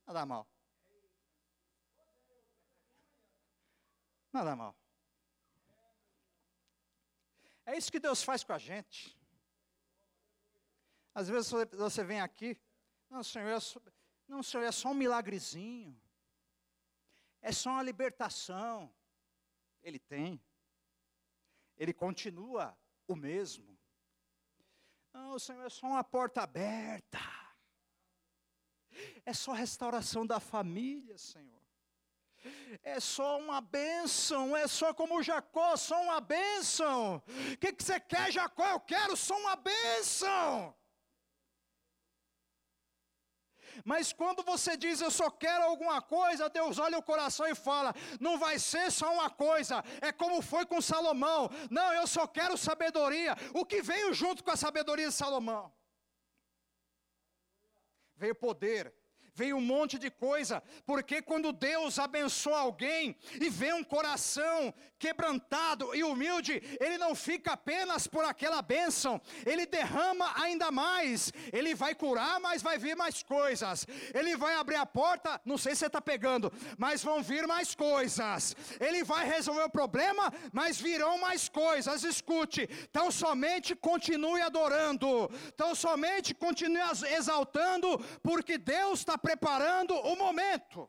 Nada 0.07 0.27
mal. 0.27 0.47
Nada 4.31 4.55
mal. 4.55 4.77
É 7.65 7.77
isso 7.77 7.91
que 7.91 7.99
Deus 7.99 8.23
faz 8.23 8.45
com 8.45 8.53
a 8.53 8.59
gente. 8.59 9.19
Às 11.15 11.29
vezes 11.29 11.51
você 11.73 12.05
vem 12.05 12.21
aqui, 12.21 12.61
não, 13.09 13.23
Senhor, 13.23 13.49
é 13.49 13.59
não, 14.29 14.43
Senhor, 14.43 14.65
é 14.65 14.71
só 14.71 14.91
um 14.91 14.95
milagrezinho. 14.95 15.99
É 17.47 17.53
só 17.53 17.71
uma 17.71 17.83
libertação. 17.85 18.93
Ele 19.81 20.01
tem. 20.01 20.43
Ele 21.77 21.93
continua 21.95 22.77
o 23.07 23.15
mesmo. 23.15 23.79
Não, 25.13 25.39
Senhor, 25.39 25.65
é 25.65 25.69
só 25.69 25.87
uma 25.87 26.03
porta 26.03 26.43
aberta. 26.43 27.21
É 29.25 29.33
só 29.33 29.53
restauração 29.53 30.27
da 30.27 30.41
família, 30.41 31.17
Senhor. 31.19 31.63
É 32.83 32.99
só 32.99 33.39
uma 33.39 33.61
bênção, 33.61 34.57
é 34.57 34.67
só 34.67 34.93
como 34.93 35.23
Jacó, 35.23 35.77
só 35.77 36.03
uma 36.03 36.21
bênção. 36.21 37.23
O 37.53 37.59
que, 37.59 37.73
que 37.73 37.85
você 37.85 38.01
quer, 38.01 38.33
Jacó? 38.33 38.67
Eu 38.67 38.81
quero 38.81 39.17
só 39.17 39.39
uma 39.39 39.55
bênção. 39.55 40.75
Mas 43.85 44.13
quando 44.13 44.43
você 44.43 44.77
diz 44.77 45.01
eu 45.01 45.11
só 45.11 45.31
quero 45.31 45.65
alguma 45.65 46.01
coisa, 46.01 46.49
Deus 46.49 46.79
olha 46.79 46.99
o 46.99 47.03
coração 47.03 47.47
e 47.47 47.55
fala: 47.55 47.95
não 48.21 48.39
vai 48.39 48.59
ser 48.59 48.91
só 48.91 49.13
uma 49.13 49.31
coisa, 49.31 49.83
é 50.01 50.13
como 50.13 50.43
foi 50.43 50.65
com 50.67 50.81
Salomão. 50.81 51.51
Não, 51.71 51.93
eu 51.93 52.07
só 52.07 52.27
quero 52.27 52.57
sabedoria. 52.57 53.37
O 53.55 53.65
que 53.65 53.83
veio 53.83 54.13
junto 54.13 54.43
com 54.43 54.51
a 54.51 54.57
sabedoria 54.57 55.09
de 55.09 55.15
Salomão? 55.15 55.73
Veio 58.17 58.35
poder, 58.35 58.95
veio 59.37 59.59
um 59.59 59.61
monte 59.61 59.99
de 59.99 60.11
coisa, 60.11 60.63
porque 60.87 61.21
quando 61.21 61.53
Deus 61.53 61.99
abençoa 61.99 62.61
alguém 62.61 63.15
e 63.39 63.51
vê 63.51 63.75
um 63.75 63.85
coração 63.85 64.73
quebrantado 64.99 65.95
e 65.95 66.03
humilde, 66.03 66.63
ele 66.81 66.97
não 66.97 67.15
fica 67.15 67.53
apenas 67.53 68.07
por 68.07 68.25
aquela 68.25 68.63
bênção, 68.63 69.21
ele 69.45 69.67
derrama 69.67 70.33
ainda 70.43 70.71
mais, 70.71 71.31
ele 71.53 71.75
vai 71.75 71.95
curar, 71.95 72.41
mas 72.41 72.63
vai 72.63 72.79
vir 72.79 72.97
mais 72.97 73.23
coisas, 73.23 73.87
ele 74.15 74.37
vai 74.39 74.55
abrir 74.55 74.77
a 74.77 74.87
porta, 74.87 75.39
não 75.45 75.59
sei 75.59 75.75
se 75.75 75.81
você 75.81 75.87
está 75.89 76.01
pegando, 76.01 76.51
mas 76.79 77.05
vão 77.05 77.23
vir 77.23 77.47
mais 77.47 77.75
coisas, 77.75 78.57
ele 78.81 79.05
vai 79.05 79.29
resolver 79.29 79.65
o 79.65 79.71
problema, 79.71 80.33
mas 80.51 80.81
virão 80.81 81.19
mais 81.19 81.47
coisas, 81.47 82.05
escute, 82.05 82.67
então 82.89 83.11
somente 83.11 83.77
continue 83.77 84.41
adorando, 84.41 85.31
então 85.49 85.75
somente 85.75 86.35
continue 86.35 86.81
exaltando, 87.15 87.99
porque 88.23 88.57
Deus 88.57 89.01
está 89.01 89.19
preparando 89.27 89.93
o 89.93 90.15
momento. 90.15 90.89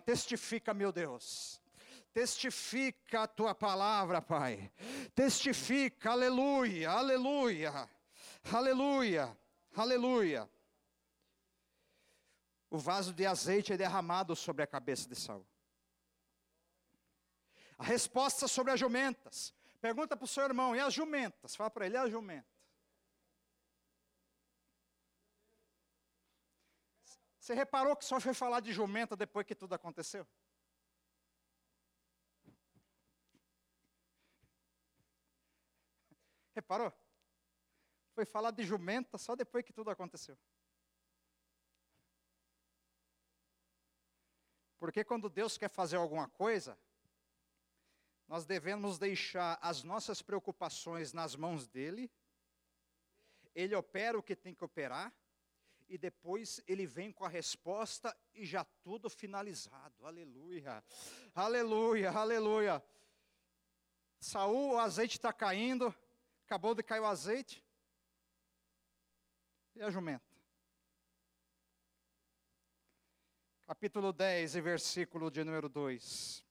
Testifica, 0.00 0.72
meu 0.72 0.92
Deus. 0.92 1.60
Testifica 2.12 3.22
a 3.22 3.26
tua 3.26 3.56
palavra, 3.56 4.22
Pai. 4.22 4.70
Testifica, 5.16 6.12
aleluia, 6.12 6.90
aleluia, 6.90 7.90
aleluia, 8.52 9.36
aleluia. 9.74 10.48
O 12.70 12.78
vaso 12.78 13.12
de 13.12 13.26
azeite 13.26 13.72
é 13.72 13.76
derramado 13.76 14.36
sobre 14.36 14.62
a 14.62 14.66
cabeça 14.66 15.08
de 15.08 15.16
Saul. 15.16 15.44
A 17.76 17.82
resposta 17.82 18.46
sobre 18.46 18.72
as 18.72 18.78
jumentas. 18.78 19.52
Pergunta 19.80 20.16
para 20.16 20.24
o 20.24 20.28
seu 20.28 20.44
irmão, 20.44 20.76
e 20.76 20.80
as 20.80 20.92
jumentas? 20.92 21.56
Fala 21.56 21.70
para 21.70 21.86
ele, 21.86 21.96
e 21.96 21.98
as 21.98 22.10
jumentas? 22.10 22.60
Você 27.38 27.54
reparou 27.54 27.96
que 27.96 28.04
só 28.04 28.20
foi 28.20 28.34
falar 28.34 28.60
de 28.60 28.72
jumenta 28.72 29.16
depois 29.16 29.46
que 29.46 29.54
tudo 29.54 29.74
aconteceu? 29.74 30.26
Reparou? 36.54 36.92
Foi 38.14 38.26
falar 38.26 38.50
de 38.50 38.62
jumenta 38.64 39.16
só 39.16 39.34
depois 39.34 39.64
que 39.64 39.72
tudo 39.72 39.90
aconteceu. 39.90 40.38
Porque 44.78 45.02
quando 45.04 45.28
Deus 45.28 45.56
quer 45.56 45.70
fazer 45.70 45.96
alguma 45.96 46.28
coisa, 46.28 46.78
nós 48.30 48.46
devemos 48.46 48.96
deixar 48.96 49.58
as 49.60 49.82
nossas 49.82 50.22
preocupações 50.22 51.12
nas 51.12 51.34
mãos 51.34 51.66
dele, 51.66 52.08
ele 53.52 53.74
opera 53.74 54.16
o 54.16 54.22
que 54.22 54.36
tem 54.36 54.54
que 54.54 54.64
operar, 54.64 55.12
e 55.88 55.98
depois 55.98 56.62
ele 56.68 56.86
vem 56.86 57.10
com 57.10 57.24
a 57.24 57.28
resposta 57.28 58.16
e 58.32 58.46
já 58.46 58.64
tudo 58.84 59.10
finalizado. 59.10 60.06
Aleluia, 60.06 60.80
aleluia, 61.34 62.12
aleluia. 62.12 62.84
Saul, 64.20 64.74
o 64.74 64.78
azeite 64.78 65.16
está 65.16 65.32
caindo, 65.32 65.92
acabou 66.46 66.72
de 66.72 66.84
cair 66.84 67.00
o 67.00 67.06
azeite. 67.06 67.64
E 69.74 69.82
a 69.82 69.90
jumenta? 69.90 70.30
Capítulo 73.62 74.12
10, 74.12 74.54
versículo 74.54 75.32
de 75.32 75.42
número 75.42 75.68
2. 75.68 76.48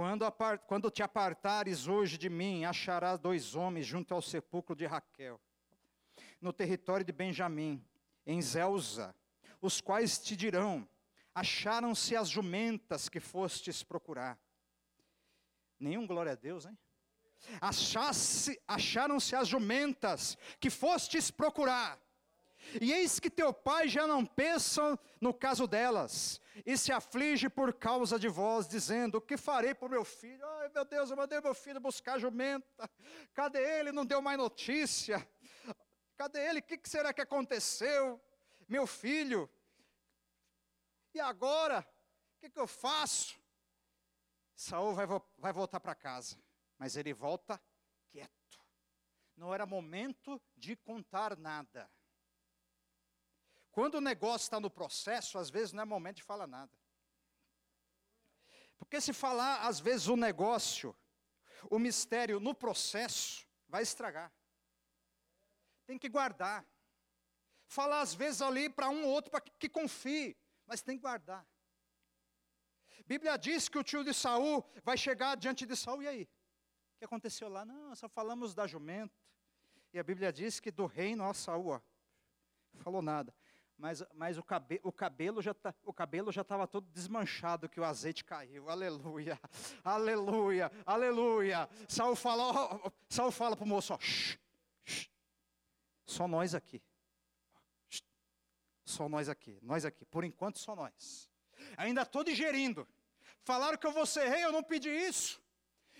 Quando, 0.00 0.24
apart, 0.24 0.62
quando 0.66 0.90
te 0.90 1.02
apartares 1.02 1.86
hoje 1.86 2.16
de 2.16 2.30
mim, 2.30 2.64
acharás 2.64 3.20
dois 3.20 3.54
homens 3.54 3.84
junto 3.84 4.14
ao 4.14 4.22
sepulcro 4.22 4.74
de 4.74 4.86
Raquel, 4.86 5.38
no 6.40 6.54
território 6.54 7.04
de 7.04 7.12
Benjamim, 7.12 7.86
em 8.24 8.40
Zelza, 8.40 9.14
os 9.60 9.78
quais 9.78 10.18
te 10.18 10.34
dirão: 10.34 10.88
acharam-se 11.34 12.16
as 12.16 12.30
jumentas 12.30 13.10
que 13.10 13.20
fostes 13.20 13.82
procurar. 13.82 14.40
Nenhum 15.78 16.06
glória 16.06 16.32
a 16.32 16.34
Deus, 16.34 16.64
hein? 16.64 16.78
Acharam-se 18.66 19.36
as 19.36 19.46
jumentas 19.46 20.38
que 20.58 20.70
fostes 20.70 21.30
procurar. 21.30 22.00
E 22.80 22.92
eis 22.92 23.18
que 23.18 23.30
teu 23.30 23.52
pai 23.52 23.88
já 23.88 24.06
não 24.06 24.24
pensa 24.24 24.98
no 25.20 25.32
caso 25.32 25.66
delas, 25.66 26.40
e 26.66 26.76
se 26.76 26.92
aflige 26.92 27.48
por 27.48 27.72
causa 27.72 28.18
de 28.18 28.28
vós, 28.28 28.68
dizendo: 28.68 29.16
O 29.16 29.20
que 29.20 29.36
farei 29.36 29.74
o 29.80 29.88
meu 29.88 30.04
filho? 30.04 30.46
Ai 30.60 30.68
meu 30.68 30.84
Deus, 30.84 31.10
eu 31.10 31.16
mandei 31.16 31.40
meu 31.40 31.54
filho 31.54 31.80
buscar 31.80 32.18
jumenta, 32.18 32.90
cadê 33.32 33.62
ele? 33.78 33.92
Não 33.92 34.04
deu 34.04 34.20
mais 34.20 34.36
notícia, 34.36 35.26
cadê 36.16 36.46
ele? 36.48 36.60
O 36.60 36.62
que 36.62 36.78
será 36.84 37.12
que 37.12 37.20
aconteceu? 37.20 38.20
Meu 38.68 38.86
filho, 38.86 39.50
e 41.14 41.20
agora? 41.20 41.80
O 42.36 42.40
que, 42.40 42.50
que 42.50 42.60
eu 42.60 42.66
faço? 42.66 43.38
Saul 44.54 44.94
vai, 44.94 45.06
vai 45.38 45.52
voltar 45.52 45.80
para 45.80 45.94
casa, 45.94 46.36
mas 46.78 46.96
ele 46.96 47.12
volta 47.12 47.60
quieto. 48.10 48.60
Não 49.36 49.54
era 49.54 49.66
momento 49.66 50.40
de 50.56 50.76
contar 50.76 51.36
nada. 51.36 51.90
Quando 53.72 53.96
o 53.96 54.00
negócio 54.00 54.46
está 54.46 54.58
no 54.58 54.70
processo, 54.70 55.38
às 55.38 55.48
vezes 55.48 55.72
não 55.72 55.82
é 55.82 55.86
momento 55.86 56.16
de 56.16 56.22
falar 56.22 56.46
nada. 56.46 56.72
Porque 58.78 59.00
se 59.00 59.12
falar, 59.12 59.66
às 59.66 59.78
vezes, 59.78 60.08
o 60.08 60.16
negócio, 60.16 60.96
o 61.70 61.78
mistério 61.78 62.40
no 62.40 62.54
processo, 62.54 63.46
vai 63.68 63.82
estragar. 63.82 64.32
Tem 65.86 65.98
que 65.98 66.08
guardar. 66.08 66.66
Falar, 67.68 68.00
às 68.00 68.12
vezes, 68.12 68.42
ali 68.42 68.68
para 68.68 68.88
um 68.88 69.04
ou 69.04 69.10
outro 69.10 69.30
para 69.30 69.40
que 69.40 69.68
confie, 69.68 70.36
mas 70.66 70.82
tem 70.82 70.96
que 70.96 71.02
guardar. 71.02 71.46
Bíblia 73.06 73.36
diz 73.36 73.68
que 73.68 73.78
o 73.78 73.84
tio 73.84 74.02
de 74.02 74.14
Saul 74.14 74.64
vai 74.82 74.96
chegar 74.96 75.36
diante 75.36 75.66
de 75.66 75.76
Saul, 75.76 76.02
e 76.02 76.08
aí? 76.08 76.22
O 76.24 76.98
que 76.98 77.04
aconteceu 77.04 77.48
lá? 77.48 77.64
Não, 77.64 77.94
só 77.94 78.08
falamos 78.08 78.54
da 78.54 78.66
jumenta. 78.66 79.14
E 79.92 79.98
a 79.98 80.02
Bíblia 80.02 80.32
diz 80.32 80.58
que 80.58 80.70
do 80.70 80.86
reino, 80.86 81.24
ó, 81.24 81.32
Saul, 81.32 81.68
ó, 81.68 81.80
falou 82.78 83.02
nada 83.02 83.34
mas, 83.80 84.04
mas 84.14 84.36
o, 84.36 84.42
cabe, 84.42 84.78
o 84.84 84.92
cabelo 84.92 85.40
já 85.40 85.54
tá, 85.54 85.74
o 85.84 85.92
cabelo 85.92 86.30
já 86.30 86.42
estava 86.42 86.68
todo 86.68 86.86
desmanchado 86.90 87.66
que 87.66 87.80
o 87.80 87.84
azeite 87.84 88.22
caiu. 88.22 88.68
Aleluia, 88.68 89.40
aleluia, 89.82 90.70
aleluia. 90.84 91.68
Saul 91.88 92.14
fala, 92.14 92.76
oh, 92.84 92.92
Saul 93.08 93.32
fala 93.32 93.56
para 93.56 93.64
o 93.64 93.68
moço, 93.68 93.94
ó, 93.94 93.98
shh, 93.98 94.38
shh, 94.84 95.08
só 96.04 96.28
nós 96.28 96.54
aqui. 96.54 96.82
Shh, 97.88 98.02
só 98.84 99.08
nós 99.08 99.30
aqui, 99.30 99.58
nós 99.62 99.86
aqui. 99.86 100.04
Por 100.04 100.24
enquanto 100.24 100.58
só 100.58 100.76
nós. 100.76 101.30
Ainda 101.78 102.02
estou 102.02 102.22
digerindo. 102.22 102.86
Falaram 103.42 103.78
que 103.78 103.86
eu 103.86 103.92
vou 103.92 104.04
ser 104.04 104.28
rei, 104.28 104.44
eu 104.44 104.52
não 104.52 104.62
pedi 104.62 104.90
isso. 104.90 105.40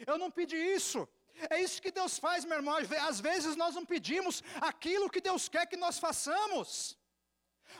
Eu 0.06 0.18
não 0.18 0.30
pedi 0.30 0.56
isso. 0.56 1.08
É 1.48 1.62
isso 1.62 1.80
que 1.80 1.90
Deus 1.90 2.18
faz, 2.18 2.44
meu 2.44 2.58
irmão. 2.58 2.76
Às 3.08 3.20
vezes 3.20 3.56
nós 3.56 3.74
não 3.74 3.86
pedimos 3.86 4.42
aquilo 4.60 5.08
que 5.08 5.22
Deus 5.22 5.48
quer 5.48 5.64
que 5.66 5.78
nós 5.78 5.98
façamos. 5.98 6.99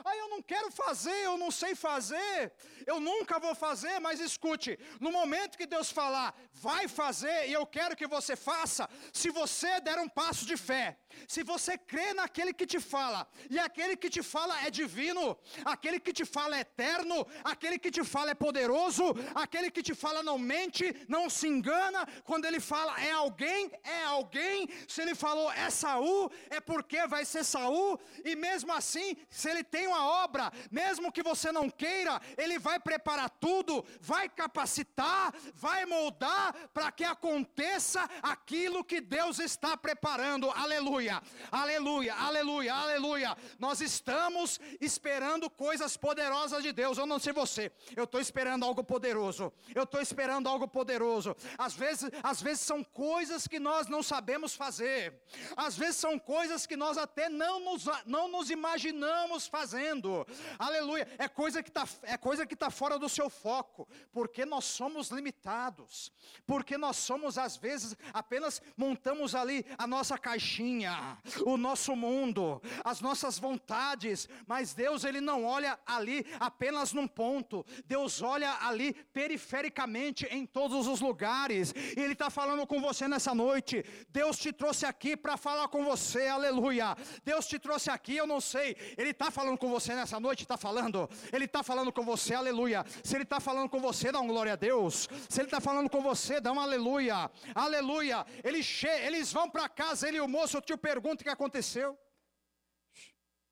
Ah, 0.05 0.17
eu 0.17 0.29
não 0.29 0.43
quero 0.43 0.71
fazer, 0.71 1.19
eu 1.25 1.37
não 1.37 1.51
sei 1.51 1.75
fazer, 1.75 2.53
eu 2.87 2.99
nunca 3.01 3.39
vou 3.39 3.55
fazer, 3.55 3.99
mas 4.01 4.21
escute: 4.21 4.79
no 5.01 5.13
momento 5.13 5.59
que 5.59 5.67
Deus 5.67 5.91
falar, 5.91 6.35
vai 6.53 6.89
fazer 6.89 7.49
e 7.49 7.53
eu 7.53 7.67
quero 7.67 7.97
que 7.97 8.07
você 8.07 8.37
faça, 8.37 8.89
se 9.13 9.31
você 9.31 9.81
der 9.81 9.99
um 9.99 10.09
passo 10.09 10.45
de 10.47 10.57
fé, 10.57 10.99
se 11.27 11.43
você 11.43 11.77
crê 11.77 12.13
naquele 12.15 12.53
que 12.53 12.67
te 12.67 12.81
fala, 12.81 13.27
e 13.49 13.59
aquele 13.59 13.97
que 13.97 14.11
te 14.11 14.23
fala 14.23 14.61
é 14.67 14.71
divino, 14.71 15.37
aquele 15.65 15.99
que 15.99 16.13
te 16.13 16.25
fala 16.25 16.57
é 16.57 16.61
eterno, 16.61 17.27
aquele 17.45 17.79
que 17.79 17.91
te 17.91 18.05
fala 18.05 18.31
é 18.31 18.35
poderoso, 18.35 19.05
aquele 19.35 19.71
que 19.71 19.83
te 19.83 19.95
fala 19.95 20.23
não 20.23 20.39
mente, 20.39 20.85
não 21.09 21.29
se 21.29 21.47
engana, 21.49 22.07
quando 22.25 22.45
ele 22.45 22.61
fala 22.61 23.01
é 23.01 23.11
alguém, 23.11 23.71
é 23.83 24.05
alguém, 24.05 24.69
se 24.89 25.03
ele 25.03 25.15
falou 25.15 25.51
é 25.53 25.69
Saul, 25.71 26.31
é 26.51 26.61
porque 26.61 27.07
vai 27.07 27.25
ser 27.25 27.45
Saul, 27.45 27.99
e 28.25 28.37
mesmo 28.37 28.73
assim, 28.73 29.17
se 29.29 29.49
ele 29.51 29.65
tem 29.65 29.80
uma 29.87 30.25
obra, 30.25 30.53
mesmo 30.71 31.13
que 31.13 31.23
você 31.23 31.51
não 31.53 31.69
queira, 31.69 32.21
ele 32.37 32.59
vai 32.59 32.79
preparar 32.79 33.31
tudo, 33.31 33.85
vai 34.01 34.29
capacitar, 34.29 35.33
vai 35.55 35.85
moldar 35.87 36.55
para 36.73 36.91
que 36.91 37.05
aconteça 37.05 38.09
aquilo 38.23 38.85
que 38.85 39.01
Deus 39.01 39.39
está 39.39 39.77
preparando. 39.77 40.51
Aleluia 40.51 41.23
aleluia, 41.51 42.15
aleluia, 42.15 42.75
aleluia. 42.75 43.37
Nós 43.59 43.81
estamos 43.81 44.61
esperando 44.81 45.49
coisas 45.51 45.97
poderosas 45.97 46.63
de 46.63 46.73
Deus. 46.73 46.99
Eu 46.99 47.07
não 47.07 47.19
sei 47.19 47.33
você, 47.33 47.73
eu 47.97 48.05
estou 48.05 48.21
esperando 48.21 48.65
algo 48.65 48.83
poderoso. 48.83 49.53
Eu 49.75 49.85
estou 49.85 50.01
esperando 50.01 50.49
algo 50.49 50.69
poderoso. 50.69 51.37
Às 51.59 51.75
vezes, 51.75 52.11
às 52.23 52.41
vezes 52.41 52.61
são 52.61 52.83
coisas 52.83 53.47
que 53.47 53.59
nós 53.59 53.87
não 53.87 54.03
sabemos 54.03 54.55
fazer. 54.55 55.21
Às 55.57 55.77
vezes 55.77 55.97
são 55.97 56.19
coisas 56.19 56.67
que 56.67 56.77
nós 56.77 56.99
até 56.99 57.29
não 57.29 57.61
nos, 57.61 57.85
não 58.07 58.29
nos 58.29 58.51
imaginamos 58.51 59.47
fazendo. 59.71 60.27
Aleluia. 60.59 61.07
É 61.19 61.29
coisa 61.29 61.63
que 61.63 61.69
está 61.69 61.87
é 62.03 62.17
coisa 62.17 62.45
que 62.45 62.57
tá 62.57 62.71
fora 62.71 62.99
do 62.99 63.09
seu 63.09 63.31
foco, 63.31 63.89
porque 64.13 64.45
nós 64.45 64.65
somos 64.65 65.11
limitados. 65.11 66.13
Porque 66.47 66.77
nós 66.77 66.97
somos 66.97 67.39
às 67.39 67.57
vezes 67.57 67.97
apenas 68.13 68.61
montamos 68.77 69.35
ali 69.35 69.65
a 69.79 69.87
nossa 69.87 70.19
caixinha 70.19 71.19
o 71.45 71.57
nosso 71.57 71.95
mundo, 71.95 72.61
as 72.85 73.01
nossas 73.01 73.39
vontades, 73.39 74.29
mas 74.47 74.75
Deus 74.75 75.05
ele 75.05 75.21
não 75.21 75.45
olha 75.45 75.79
ali 75.87 76.27
apenas 76.39 76.93
num 76.93 77.07
ponto, 77.07 77.65
Deus 77.87 78.23
olha 78.23 78.59
ali 78.63 78.93
perifericamente 78.93 80.27
em 80.31 80.47
todos 80.47 80.87
os 80.87 81.01
lugares, 81.01 81.73
e 81.97 82.01
Ele 82.01 82.13
está 82.13 82.31
falando 82.31 82.67
com 82.67 82.81
você 82.81 83.07
nessa 83.07 83.35
noite. 83.35 83.85
Deus 84.11 84.39
te 84.39 84.53
trouxe 84.53 84.87
aqui 84.87 85.17
para 85.17 85.37
falar 85.37 85.69
com 85.69 85.85
você, 85.85 86.27
aleluia. 86.27 86.97
Deus 87.25 87.47
te 87.47 87.59
trouxe 87.59 87.91
aqui, 87.91 88.17
eu 88.17 88.27
não 88.27 88.41
sei, 88.41 88.77
Ele 88.97 89.11
está 89.11 89.31
falando 89.31 89.50
com 89.57 89.71
você 89.71 89.95
nessa 89.95 90.19
noite, 90.21 90.43
está 90.43 90.57
falando, 90.57 91.09
Ele 91.33 91.45
está 91.45 91.63
falando 91.63 91.93
com 91.93 92.05
você, 92.05 92.35
aleluia. 92.35 92.85
Se 93.03 93.17
Ele 93.17 93.25
está 93.25 93.41
falando 93.41 93.69
com 93.69 93.81
você, 93.81 94.11
dá 94.11 94.21
um 94.21 94.27
glória 94.27 94.53
a 94.53 94.57
Deus. 94.57 95.09
Se 95.29 95.41
Ele 95.41 95.47
está 95.47 95.61
falando 95.61 95.89
com 95.89 96.03
você, 96.03 96.41
dá 96.41 96.53
um 96.53 96.61
aleluia, 96.61 97.31
aleluia. 97.55 98.27
Eles, 98.43 98.85
eles 98.85 99.33
vão 99.33 99.49
para 99.49 99.69
casa, 99.69 100.09
ele 100.09 100.19
e 100.19 100.21
o 100.21 100.29
moço, 100.29 100.61
te 100.61 100.77
pergunta 100.77 101.23
o 101.23 101.25
que 101.25 101.31
aconteceu. 101.31 101.99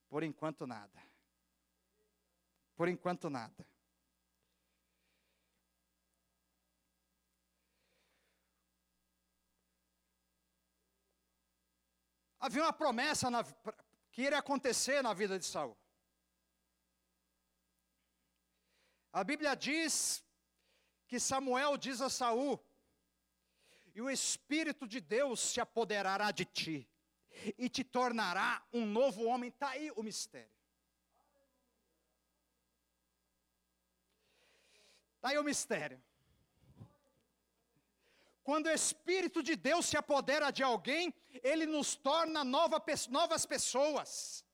Por 0.08 0.22
enquanto 0.22 0.66
nada. 0.66 1.02
Por 2.76 2.88
enquanto 2.88 3.28
nada. 3.28 3.66
Havia 12.40 12.62
uma 12.62 12.72
promessa 12.72 13.30
na, 13.30 13.44
que 14.12 14.22
iria 14.22 14.38
acontecer 14.38 15.02
na 15.02 15.12
vida 15.12 15.38
de 15.38 15.44
Saul. 15.44 15.76
A 19.12 19.24
Bíblia 19.24 19.54
diz 19.54 20.24
que 21.06 21.18
Samuel 21.18 21.76
diz 21.76 22.00
a 22.00 22.10
Saul: 22.10 22.58
"E 23.94 24.00
o 24.00 24.10
espírito 24.10 24.86
de 24.86 25.00
Deus 25.00 25.40
se 25.40 25.60
apoderará 25.60 26.30
de 26.30 26.44
ti, 26.44 26.88
e 27.56 27.68
te 27.68 27.84
tornará 27.84 28.62
um 28.72 28.84
novo 28.84 29.24
homem. 29.24 29.48
Está 29.48 29.70
aí 29.70 29.90
o 29.92 30.02
mistério. 30.02 30.50
Está 35.16 35.30
aí 35.30 35.38
o 35.38 35.44
mistério. 35.44 36.00
Quando 38.44 38.66
o 38.66 38.70
Espírito 38.70 39.42
de 39.42 39.54
Deus 39.56 39.84
se 39.86 39.96
apodera 39.96 40.50
de 40.50 40.62
alguém, 40.62 41.12
ele 41.42 41.66
nos 41.66 41.94
torna 41.94 42.42
nova, 42.42 42.82
novas 43.10 43.44
pessoas. 43.44 44.44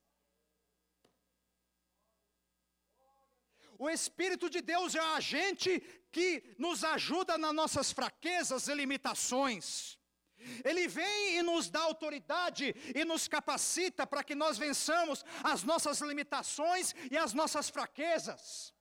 O 3.78 3.88
Espírito 3.88 4.50
de 4.50 4.60
Deus 4.60 4.94
é 4.94 5.00
a 5.00 5.14
agente 5.14 5.80
que 6.10 6.42
nos 6.58 6.84
ajuda 6.84 7.38
nas 7.38 7.54
nossas 7.54 7.92
fraquezas 7.92 8.68
e 8.68 8.74
limitações. 8.74 9.98
Ele 10.64 10.86
vem 10.86 11.38
e 11.38 11.42
nos 11.42 11.70
dá 11.70 11.80
autoridade 11.80 12.74
e 12.94 13.04
nos 13.04 13.26
capacita 13.26 14.06
para 14.06 14.22
que 14.22 14.34
nós 14.34 14.58
vençamos 14.58 15.24
as 15.42 15.62
nossas 15.62 16.00
limitações 16.00 16.94
e 17.10 17.16
as 17.16 17.32
nossas 17.32 17.70
fraquezas 17.70 18.73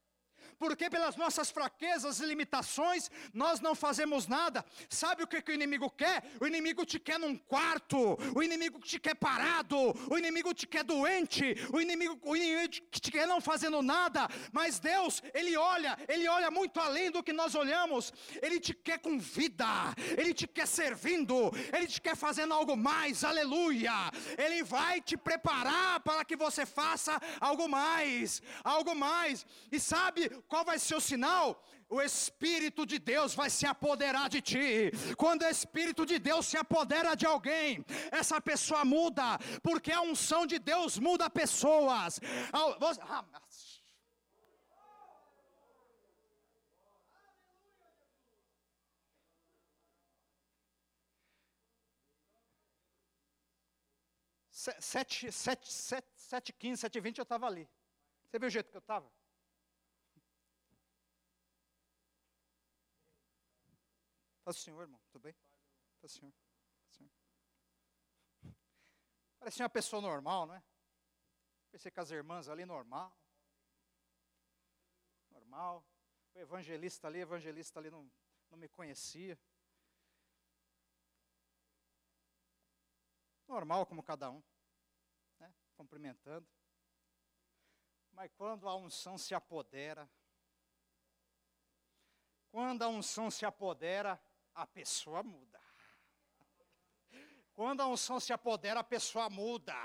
porque 0.57 0.89
pelas 0.89 1.15
nossas 1.15 1.49
fraquezas 1.49 2.19
e 2.19 2.25
limitações 2.25 3.09
nós 3.33 3.59
não 3.59 3.75
fazemos 3.75 4.27
nada. 4.27 4.65
Sabe 4.89 5.23
o 5.23 5.27
que, 5.27 5.41
que, 5.41 5.51
o 5.51 5.55
inimigo 5.55 5.89
quer? 5.89 6.23
O 6.39 6.47
inimigo 6.47 6.85
te 6.85 6.99
quer 6.99 7.19
num 7.19 7.37
quarto, 7.37 8.17
o 8.35 8.43
inimigo 8.43 8.79
te 8.79 8.99
quer 8.99 9.15
parado, 9.15 9.77
o 10.09 10.17
inimigo 10.17 10.53
te 10.53 10.67
quer 10.67 10.83
doente, 10.83 11.55
o 11.71 11.79
inimigo, 11.79 12.19
o 12.23 12.35
inimigo 12.35 12.67
te 12.67 13.11
quer 13.11 13.27
não 13.27 13.41
fazendo 13.41 13.81
nada. 13.81 14.27
Mas 14.51 14.79
Deus, 14.79 15.21
Ele 15.33 15.55
olha, 15.57 15.97
Ele 16.07 16.27
olha 16.27 16.49
muito 16.51 16.79
além 16.79 17.11
do 17.11 17.23
que 17.23 17.33
nós 17.33 17.55
olhamos. 17.55 18.13
Ele 18.41 18.59
te 18.59 18.73
quer 18.73 18.99
com 18.99 19.19
vida, 19.19 19.65
Ele 20.17 20.33
te 20.33 20.47
quer 20.47 20.67
servindo, 20.67 21.51
Ele 21.73 21.87
te 21.87 22.01
quer 22.01 22.15
fazendo 22.15 22.53
algo 22.53 22.75
mais. 22.75 23.23
Aleluia! 23.23 23.93
Ele 24.37 24.63
vai 24.63 25.01
te 25.01 25.17
preparar 25.17 25.99
para 26.01 26.25
que 26.25 26.35
você 26.35 26.65
faça 26.65 27.19
algo 27.39 27.67
mais, 27.67 28.41
algo 28.63 28.95
mais. 28.95 29.45
E 29.71 29.79
sabe 29.79 30.29
qual 30.47 30.63
vai 30.65 30.79
ser 30.79 30.95
o 30.95 31.01
sinal? 31.01 31.63
O 31.89 32.01
Espírito 32.01 32.86
de 32.86 32.97
Deus 32.97 33.36
vai 33.36 33.49
se 33.49 33.65
apoderar 33.65 34.27
de 34.29 34.41
ti. 34.41 34.91
Quando 35.15 35.43
o 35.43 35.47
Espírito 35.47 36.06
de 36.06 36.17
Deus 36.17 36.45
se 36.45 36.58
apodera 36.58 37.15
de 37.15 37.25
alguém, 37.25 37.86
essa 38.12 38.41
pessoa 38.41 38.84
muda, 38.84 39.38
porque 39.62 39.91
a 39.91 40.01
unção 40.01 40.45
de 40.45 40.58
Deus 40.58 40.97
muda 40.97 41.29
pessoas. 41.29 42.19
Ah, 42.51 43.23
Sete, 54.79 55.29
sete, 55.29 55.73
sete, 55.73 56.08
sete, 56.15 56.53
quinze, 56.53 56.79
sete, 56.79 56.97
vinte, 57.01 57.17
eu 57.17 57.23
estava 57.23 57.45
ali. 57.45 57.67
Você 58.25 58.39
viu 58.39 58.47
o 58.47 58.49
jeito 58.49 58.71
que 58.71 58.77
eu 58.77 58.79
estava? 58.79 59.12
Faz 64.43 64.58
o 64.58 64.60
senhor, 64.60 64.82
irmão, 64.82 64.99
tudo 65.10 65.21
bem? 65.21 65.36
Faz 66.01 66.13
o 66.13 66.19
senhor. 66.19 66.34
Faz 66.82 66.91
o 66.91 66.97
senhor. 66.97 67.12
Parecia 69.39 69.63
uma 69.63 69.69
pessoa 69.69 70.01
normal, 70.01 70.45
não 70.47 70.56
é? 70.56 70.63
Pensei 71.71 71.89
com 71.89 72.01
as 72.01 72.12
irmãs 72.12 72.49
ali, 72.49 72.65
normal. 72.65 73.17
Normal. 75.32 75.86
O 76.36 76.39
evangelista 76.39 77.08
ali, 77.08 77.19
evangelista 77.19 77.79
ali 77.79 77.89
não, 77.89 78.12
não 78.49 78.58
me 78.58 78.67
conhecia. 78.67 79.39
Normal 83.47 83.86
como 83.86 84.03
cada 84.03 84.29
um. 84.29 84.43
Né? 85.39 85.53
Cumprimentando. 85.75 86.47
Mas 88.12 88.29
quando 88.34 88.67
a 88.67 88.75
unção 88.75 89.17
se 89.17 89.34
apodera, 89.34 90.10
quando 92.51 92.84
a 92.84 92.88
unção 92.88 93.32
se 93.32 93.45
apodera, 93.45 94.22
a 94.56 94.66
pessoa 94.68 95.24
muda. 95.24 95.60
Quando 97.54 97.82
a 97.82 97.88
unção 97.88 98.20
se 98.20 98.34
apodera, 98.34 98.80
a 98.80 98.84
pessoa 98.84 99.30
muda. 99.30 99.76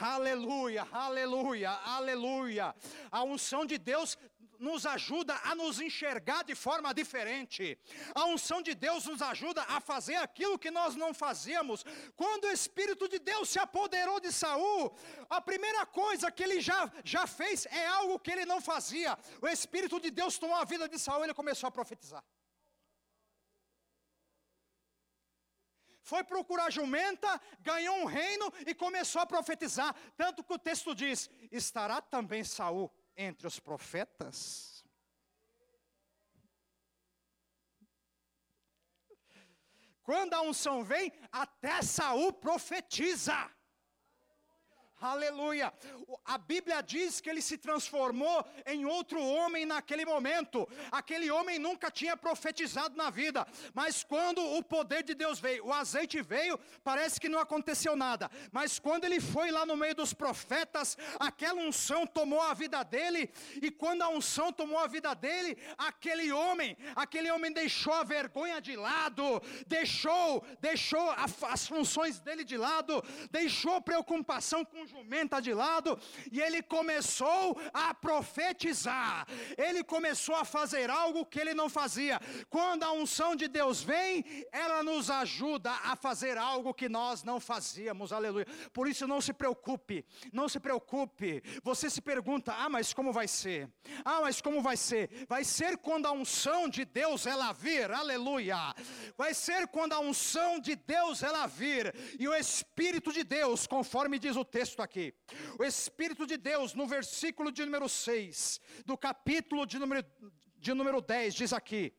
Aleluia, 0.00 0.86
aleluia, 0.92 1.70
aleluia. 1.70 2.74
A 3.10 3.22
unção 3.22 3.64
de 3.64 3.78
Deus 3.78 4.18
nos 4.58 4.84
ajuda 4.86 5.34
a 5.44 5.54
nos 5.54 5.80
enxergar 5.80 6.42
de 6.44 6.54
forma 6.54 6.92
diferente. 6.92 7.78
A 8.14 8.26
unção 8.26 8.60
de 8.60 8.74
Deus 8.74 9.06
nos 9.06 9.22
ajuda 9.22 9.62
a 9.62 9.80
fazer 9.80 10.16
aquilo 10.16 10.58
que 10.58 10.70
nós 10.70 10.94
não 10.94 11.12
fazíamos. 11.14 11.84
Quando 12.16 12.44
o 12.44 12.50
Espírito 12.50 13.08
de 13.08 13.18
Deus 13.18 13.48
se 13.48 13.58
apoderou 13.58 14.20
de 14.20 14.30
Saul, 14.30 14.94
a 15.28 15.40
primeira 15.40 15.86
coisa 15.86 16.30
que 16.30 16.42
ele 16.42 16.60
já, 16.60 16.90
já 17.02 17.26
fez 17.26 17.66
é 17.66 17.86
algo 17.86 18.18
que 18.18 18.30
ele 18.30 18.44
não 18.44 18.60
fazia. 18.60 19.18
O 19.40 19.48
Espírito 19.48 20.00
de 20.00 20.10
Deus 20.10 20.38
tomou 20.38 20.56
a 20.56 20.64
vida 20.64 20.88
de 20.88 20.98
Saul 20.98 21.20
e 21.20 21.24
ele 21.24 21.34
começou 21.34 21.68
a 21.68 21.70
profetizar. 21.70 22.24
Foi 26.04 26.22
procurar 26.22 26.70
jumenta, 26.70 27.40
ganhou 27.60 27.96
um 27.96 28.04
reino 28.04 28.52
e 28.66 28.74
começou 28.74 29.22
a 29.22 29.26
profetizar. 29.26 29.96
Tanto 30.16 30.44
que 30.44 30.52
o 30.52 30.58
texto 30.58 30.94
diz: 30.94 31.30
estará 31.50 32.00
também 32.02 32.44
Saul 32.44 32.92
entre 33.16 33.46
os 33.46 33.58
profetas? 33.58 34.84
Quando 40.02 40.34
a 40.34 40.42
unção 40.42 40.84
vem, 40.84 41.10
até 41.32 41.80
Saul 41.80 42.34
profetiza. 42.34 43.50
Aleluia. 45.04 45.70
A 46.24 46.38
Bíblia 46.38 46.80
diz 46.80 47.20
que 47.20 47.28
ele 47.28 47.42
se 47.42 47.58
transformou 47.58 48.42
em 48.64 48.86
outro 48.86 49.22
homem 49.22 49.66
naquele 49.66 50.06
momento. 50.06 50.66
Aquele 50.90 51.30
homem 51.30 51.58
nunca 51.58 51.90
tinha 51.90 52.16
profetizado 52.16 52.96
na 52.96 53.10
vida, 53.10 53.46
mas 53.74 54.02
quando 54.02 54.42
o 54.56 54.62
poder 54.62 55.02
de 55.02 55.14
Deus 55.14 55.38
veio, 55.38 55.66
o 55.66 55.72
azeite 55.74 56.22
veio, 56.22 56.58
parece 56.82 57.20
que 57.20 57.28
não 57.28 57.38
aconteceu 57.38 57.94
nada. 57.94 58.30
Mas 58.50 58.78
quando 58.78 59.04
ele 59.04 59.20
foi 59.20 59.50
lá 59.50 59.66
no 59.66 59.76
meio 59.76 59.94
dos 59.94 60.14
profetas, 60.14 60.96
aquela 61.20 61.60
unção 61.60 62.06
tomou 62.06 62.40
a 62.40 62.54
vida 62.54 62.82
dele, 62.82 63.30
e 63.60 63.70
quando 63.70 64.00
a 64.00 64.08
unção 64.08 64.50
tomou 64.50 64.78
a 64.78 64.86
vida 64.86 65.12
dele, 65.12 65.58
aquele 65.76 66.32
homem, 66.32 66.78
aquele 66.96 67.30
homem 67.30 67.52
deixou 67.52 67.92
a 67.92 68.04
vergonha 68.04 68.58
de 68.58 68.74
lado, 68.74 69.42
deixou, 69.66 70.42
deixou 70.62 71.10
as 71.42 71.66
funções 71.66 72.20
dele 72.20 72.42
de 72.42 72.56
lado, 72.56 73.04
deixou 73.30 73.82
preocupação 73.82 74.64
com 74.64 74.93
jumenta 74.94 75.40
de 75.40 75.52
lado, 75.52 75.98
e 76.30 76.40
ele 76.40 76.62
começou 76.62 77.60
a 77.72 77.92
profetizar, 77.92 79.26
ele 79.58 79.82
começou 79.82 80.36
a 80.36 80.44
fazer 80.44 80.88
algo 80.88 81.26
que 81.26 81.40
ele 81.40 81.52
não 81.52 81.68
fazia. 81.68 82.20
Quando 82.48 82.84
a 82.84 82.92
unção 82.92 83.34
de 83.34 83.48
Deus 83.48 83.82
vem, 83.82 84.24
ela 84.52 84.84
nos 84.84 85.10
ajuda 85.10 85.72
a 85.82 85.96
fazer 85.96 86.38
algo 86.38 86.72
que 86.72 86.88
nós 86.88 87.24
não 87.24 87.40
fazíamos, 87.40 88.12
aleluia. 88.12 88.46
Por 88.72 88.86
isso 88.86 89.06
não 89.06 89.20
se 89.20 89.32
preocupe, 89.32 90.04
não 90.32 90.48
se 90.48 90.60
preocupe. 90.60 91.42
Você 91.64 91.90
se 91.90 92.00
pergunta: 92.00 92.54
ah, 92.56 92.68
mas 92.68 92.94
como 92.94 93.12
vai 93.12 93.26
ser? 93.26 93.68
Ah, 94.04 94.20
mas 94.20 94.40
como 94.40 94.62
vai 94.62 94.76
ser? 94.76 95.26
Vai 95.28 95.42
ser 95.42 95.76
quando 95.78 96.06
a 96.06 96.12
unção 96.12 96.68
de 96.68 96.84
Deus 96.84 97.26
ela 97.26 97.52
vir, 97.52 97.90
aleluia. 97.90 98.74
Vai 99.16 99.34
ser 99.34 99.66
quando 99.66 99.92
a 99.92 99.98
unção 99.98 100.60
de 100.60 100.76
Deus 100.76 101.22
ela 101.22 101.46
vir, 101.46 101.92
e 102.18 102.28
o 102.28 102.34
Espírito 102.34 103.12
de 103.12 103.24
Deus, 103.24 103.66
conforme 103.66 104.20
diz 104.20 104.36
o 104.36 104.44
texto 104.44 104.83
aqui. 104.84 105.14
O 105.58 105.64
Espírito 105.64 106.26
de 106.26 106.36
Deus, 106.36 106.74
no 106.74 106.86
versículo 106.86 107.50
de 107.50 107.64
número 107.64 107.88
6, 107.88 108.60
do 108.86 108.96
capítulo 108.96 109.66
de 109.66 109.78
número, 109.78 110.04
de 110.56 110.72
número 110.74 111.00
10, 111.00 111.34
diz 111.34 111.52
aqui. 111.52 111.92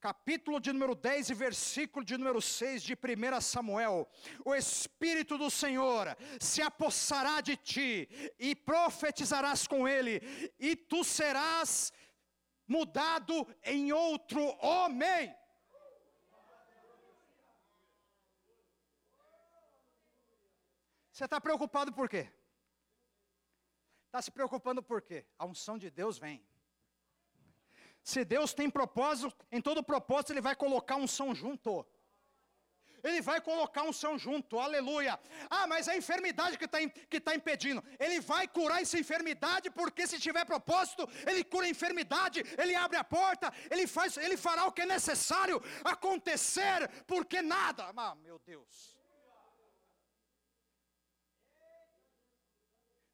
Capítulo 0.00 0.58
de 0.58 0.72
número 0.72 0.94
10 0.94 1.28
e 1.28 1.34
versículo 1.34 2.02
de 2.02 2.16
número 2.16 2.40
6 2.40 2.82
de 2.82 2.94
1 2.94 3.40
Samuel: 3.42 4.10
O 4.46 4.54
Espírito 4.54 5.36
do 5.36 5.50
Senhor 5.50 6.16
se 6.40 6.62
apossará 6.62 7.42
de 7.42 7.54
ti, 7.54 8.08
e 8.38 8.56
profetizarás 8.56 9.66
com 9.66 9.86
ele, 9.86 10.22
e 10.58 10.74
tu 10.74 11.04
serás 11.04 11.92
mudado 12.66 13.46
em 13.62 13.92
outro 13.92 14.42
homem. 14.64 15.34
Você 21.20 21.26
está 21.26 21.38
preocupado 21.38 21.92
por 21.92 22.08
quê? 22.08 22.32
Está 24.06 24.22
se 24.22 24.30
preocupando 24.30 24.82
por 24.82 25.02
quê? 25.02 25.26
A 25.38 25.44
unção 25.44 25.76
de 25.76 25.90
Deus 25.90 26.16
vem. 26.16 26.42
Se 28.02 28.24
Deus 28.24 28.54
tem 28.54 28.70
propósito, 28.70 29.36
em 29.52 29.60
todo 29.60 29.82
propósito 29.82 30.32
Ele 30.32 30.40
vai 30.40 30.56
colocar 30.56 30.96
unção 30.96 31.34
junto. 31.34 31.86
Ele 33.04 33.20
vai 33.20 33.38
colocar 33.38 33.82
unção 33.82 34.18
junto, 34.18 34.58
aleluia. 34.58 35.20
Ah, 35.50 35.66
mas 35.66 35.88
é 35.88 35.92
a 35.92 35.98
enfermidade 35.98 36.56
que 36.56 36.64
está 36.64 36.78
que 36.88 37.20
tá 37.20 37.34
impedindo. 37.34 37.84
Ele 37.98 38.18
vai 38.20 38.48
curar 38.48 38.80
essa 38.80 38.98
enfermidade, 38.98 39.68
porque 39.68 40.06
se 40.06 40.18
tiver 40.18 40.46
propósito, 40.46 41.06
Ele 41.26 41.44
cura 41.44 41.66
a 41.66 41.74
enfermidade, 41.76 42.42
Ele 42.56 42.74
abre 42.74 42.96
a 42.96 43.04
porta, 43.04 43.52
Ele, 43.70 43.86
faz, 43.86 44.16
ele 44.16 44.38
fará 44.38 44.64
o 44.64 44.72
que 44.72 44.80
é 44.80 44.86
necessário 44.86 45.62
acontecer, 45.84 46.88
porque 47.06 47.42
nada, 47.42 47.92
ah, 47.94 48.14
meu 48.14 48.38
Deus. 48.38 48.89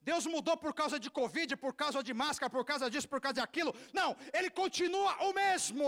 Deus 0.07 0.25
mudou 0.25 0.57
por 0.57 0.73
causa 0.73 1.01
de 1.01 1.11
Covid, 1.11 1.57
por 1.57 1.75
causa 1.75 2.01
de 2.01 2.15
máscara, 2.15 2.49
por 2.49 2.65
causa 2.65 2.89
disso, 2.89 3.09
por 3.09 3.21
causa 3.21 3.41
daquilo. 3.41 3.75
Não, 3.93 4.17
Ele 4.33 4.49
continua 4.49 5.13
o 5.29 5.33
mesmo. 5.33 5.85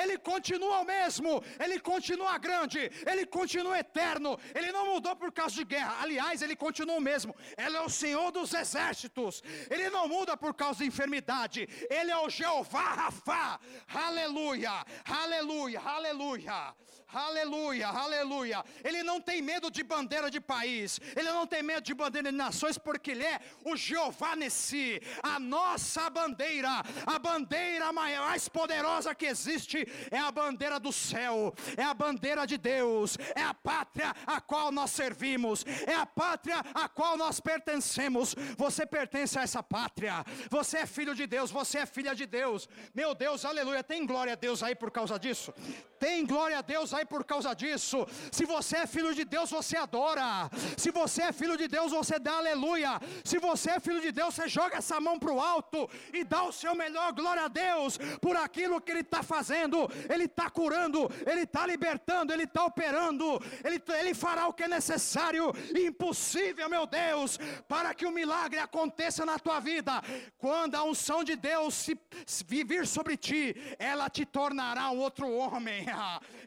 Ele 0.00 0.18
continua 0.18 0.80
o 0.80 0.84
mesmo. 0.84 1.42
Ele 1.58 1.80
continua 1.80 2.36
grande. 2.36 2.80
Ele 3.10 3.24
continua 3.24 3.78
eterno. 3.78 4.38
Ele 4.54 4.70
não 4.70 4.84
mudou 4.92 5.16
por 5.16 5.32
causa 5.32 5.54
de 5.54 5.64
guerra. 5.64 5.96
Aliás, 6.02 6.42
Ele 6.42 6.54
continua 6.54 6.96
o 6.96 7.00
mesmo. 7.00 7.34
Ele 7.56 7.78
é 7.78 7.80
o 7.80 7.88
Senhor 7.88 8.30
dos 8.30 8.52
exércitos. 8.52 9.42
Ele 9.70 9.88
não 9.88 10.06
muda 10.06 10.36
por 10.36 10.52
causa 10.52 10.80
de 10.80 10.88
enfermidade. 10.90 11.66
Ele 11.88 12.10
é 12.10 12.18
o 12.18 12.28
Jeová 12.28 12.88
Rafa. 13.00 13.58
Aleluia, 13.88 14.84
aleluia, 15.06 15.80
aleluia. 15.80 16.74
Aleluia, 17.12 17.88
aleluia. 17.88 18.64
Ele 18.84 19.02
não 19.02 19.20
tem 19.20 19.42
medo 19.42 19.70
de 19.70 19.82
bandeira 19.82 20.30
de 20.30 20.40
país. 20.40 21.00
Ele 21.16 21.30
não 21.30 21.46
tem 21.46 21.62
medo 21.62 21.82
de 21.82 21.92
bandeira 21.92 22.30
de 22.30 22.36
nações, 22.36 22.78
porque 22.78 23.10
Ele 23.10 23.24
é 23.24 23.29
o 23.64 23.76
Jeová 23.76 24.34
Nessi, 24.34 25.00
a 25.22 25.38
nossa 25.38 26.08
bandeira, 26.08 26.82
a 27.06 27.18
bandeira 27.18 27.92
mais 27.92 28.48
poderosa 28.48 29.14
que 29.14 29.26
existe 29.26 29.86
é 30.10 30.18
a 30.18 30.30
bandeira 30.30 30.80
do 30.80 30.92
céu, 30.92 31.54
é 31.76 31.82
a 31.82 31.94
bandeira 31.94 32.46
de 32.46 32.56
Deus, 32.56 33.16
é 33.34 33.42
a 33.42 33.54
pátria 33.54 34.14
a 34.26 34.40
qual 34.40 34.72
nós 34.72 34.90
servimos, 34.90 35.64
é 35.86 35.94
a 35.94 36.06
pátria 36.06 36.60
a 36.74 36.88
qual 36.88 37.16
nós 37.16 37.40
pertencemos. 37.40 38.34
Você 38.56 38.86
pertence 38.86 39.38
a 39.38 39.42
essa 39.42 39.62
pátria, 39.62 40.24
você 40.50 40.78
é 40.78 40.86
filho 40.86 41.14
de 41.14 41.26
Deus, 41.26 41.50
você 41.50 41.78
é 41.78 41.86
filha 41.86 42.14
de 42.14 42.26
Deus. 42.26 42.68
Meu 42.94 43.14
Deus, 43.14 43.44
aleluia. 43.44 43.82
Tem 43.82 44.06
glória 44.06 44.32
a 44.32 44.36
Deus 44.36 44.62
aí 44.62 44.74
por 44.74 44.90
causa 44.90 45.18
disso? 45.18 45.52
Tem 45.98 46.24
glória 46.24 46.58
a 46.58 46.62
Deus 46.62 46.94
aí 46.94 47.04
por 47.04 47.24
causa 47.24 47.54
disso. 47.54 48.06
Se 48.32 48.44
você 48.46 48.78
é 48.78 48.86
filho 48.86 49.14
de 49.14 49.24
Deus, 49.24 49.50
você 49.50 49.76
adora. 49.76 50.50
Se 50.76 50.90
você 50.90 51.24
é 51.24 51.32
filho 51.32 51.56
de 51.56 51.68
Deus, 51.68 51.92
você 51.92 52.18
dá 52.18 52.38
aleluia. 52.38 52.98
Se 53.24 53.38
você 53.38 53.72
é 53.72 53.80
filho 53.80 54.00
de 54.00 54.12
Deus, 54.12 54.34
você 54.34 54.48
joga 54.48 54.78
essa 54.78 55.00
mão 55.00 55.18
para 55.18 55.32
o 55.32 55.40
alto 55.40 55.88
e 56.12 56.24
dá 56.24 56.44
o 56.44 56.52
seu 56.52 56.74
melhor 56.74 57.12
glória 57.12 57.44
a 57.44 57.48
Deus 57.48 57.98
por 58.20 58.36
aquilo 58.36 58.80
que 58.80 58.90
Ele 58.90 59.00
está 59.00 59.22
fazendo. 59.22 59.88
Ele 60.08 60.24
está 60.24 60.48
curando, 60.50 61.10
Ele 61.26 61.42
está 61.42 61.66
libertando, 61.66 62.32
Ele 62.32 62.44
está 62.44 62.64
operando, 62.64 63.40
Ele, 63.64 63.82
Ele 63.98 64.14
fará 64.14 64.46
o 64.48 64.52
que 64.52 64.64
é 64.64 64.68
necessário 64.68 65.52
e 65.74 65.86
impossível, 65.86 66.68
meu 66.68 66.86
Deus, 66.86 67.38
para 67.68 67.94
que 67.94 68.06
o 68.06 68.12
milagre 68.12 68.58
aconteça 68.58 69.24
na 69.24 69.38
tua 69.38 69.60
vida. 69.60 70.02
Quando 70.38 70.74
a 70.74 70.82
unção 70.82 71.22
de 71.22 71.36
Deus 71.36 71.74
se, 71.74 71.98
se 72.26 72.44
vir 72.44 72.86
sobre 72.86 73.16
ti, 73.16 73.54
ela 73.78 74.08
te 74.08 74.24
tornará 74.24 74.90
um 74.90 74.98
outro 74.98 75.30
homem. 75.30 75.86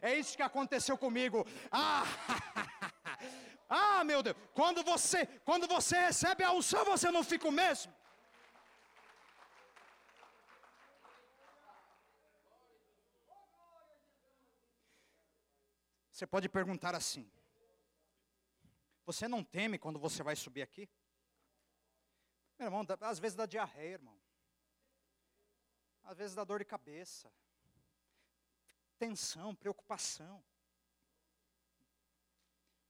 É 0.02 0.18
isso 0.18 0.36
que 0.36 0.42
aconteceu 0.42 0.98
comigo. 0.98 1.46
Ah! 1.72 2.04
Ah, 3.76 4.04
meu 4.04 4.22
Deus, 4.22 4.36
quando 4.54 4.84
você, 4.84 5.26
quando 5.44 5.66
você 5.66 5.98
recebe 5.98 6.44
a 6.44 6.52
unção, 6.52 6.84
você 6.84 7.10
não 7.10 7.24
fica 7.24 7.48
o 7.48 7.50
mesmo. 7.50 7.92
Você 16.12 16.24
pode 16.24 16.48
perguntar 16.48 16.94
assim: 16.94 17.28
Você 19.04 19.26
não 19.26 19.42
teme 19.42 19.76
quando 19.76 19.98
você 19.98 20.22
vai 20.22 20.36
subir 20.36 20.62
aqui? 20.62 20.88
Meu 22.56 22.66
irmão, 22.66 22.86
às 23.00 23.18
vezes 23.18 23.34
dá 23.34 23.44
diarreia, 23.44 23.94
irmão. 23.94 24.16
Às 26.04 26.16
vezes 26.16 26.36
dá 26.36 26.44
dor 26.44 26.60
de 26.60 26.64
cabeça. 26.64 27.28
Tensão, 28.96 29.52
preocupação. 29.52 30.40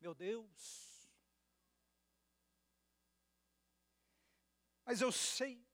Meu 0.04 0.14
Deus. 0.14 1.08
Mas 4.84 5.00
eu 5.00 5.10
sei 5.10 5.66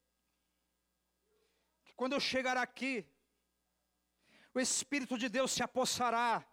que 1.84 1.92
quando 1.94 2.12
eu 2.12 2.20
chegar 2.20 2.56
aqui, 2.56 3.04
o 4.54 4.60
Espírito 4.60 5.18
de 5.18 5.28
Deus 5.28 5.50
se 5.50 5.64
apossará 5.64 6.46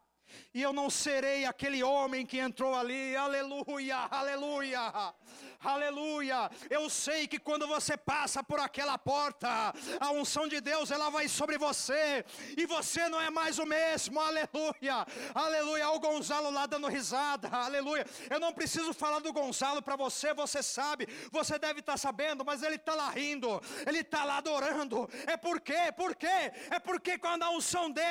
e 0.55 0.59
eu 0.59 0.73
não 0.73 0.89
serei 0.89 1.45
aquele 1.45 1.83
homem 1.83 2.25
que 2.25 2.39
entrou 2.39 2.73
ali, 2.73 3.15
aleluia, 3.15 3.97
aleluia, 4.09 5.13
aleluia. 5.59 6.49
Eu 6.69 6.89
sei 6.89 7.27
que 7.27 7.39
quando 7.39 7.67
você 7.67 7.97
passa 7.97 8.43
por 8.43 8.59
aquela 8.59 8.97
porta, 8.97 9.73
a 9.99 10.11
unção 10.11 10.47
de 10.47 10.61
Deus 10.61 10.91
ela 10.91 11.09
vai 11.09 11.27
sobre 11.27 11.57
você, 11.57 12.25
e 12.57 12.65
você 12.65 13.07
não 13.09 13.19
é 13.19 13.29
mais 13.29 13.59
o 13.59 13.65
mesmo, 13.65 14.19
aleluia, 14.19 15.05
aleluia. 15.33 15.89
O 15.89 15.99
Gonzalo 15.99 16.49
lá 16.49 16.65
dando 16.65 16.87
risada, 16.87 17.49
aleluia. 17.49 18.05
Eu 18.29 18.39
não 18.39 18.53
preciso 18.53 18.93
falar 18.93 19.19
do 19.19 19.33
Gonzalo 19.33 19.81
para 19.81 19.95
você, 19.95 20.33
você 20.33 20.61
sabe, 20.61 21.07
você 21.31 21.57
deve 21.57 21.79
estar 21.79 21.93
tá 21.93 21.97
sabendo, 21.97 22.45
mas 22.45 22.63
ele 22.63 22.75
está 22.75 22.93
lá 22.93 23.09
rindo, 23.09 23.61
ele 23.85 23.99
está 23.99 24.23
lá 24.23 24.37
adorando. 24.37 25.09
É 25.25 25.37
por 25.37 25.59
quê? 25.59 25.91
Por 25.95 26.15
quê? 26.15 26.51
É 26.69 26.79
porque 26.79 27.17
quando 27.17 27.43
a 27.43 27.49
unção 27.49 27.89
de, 27.89 28.01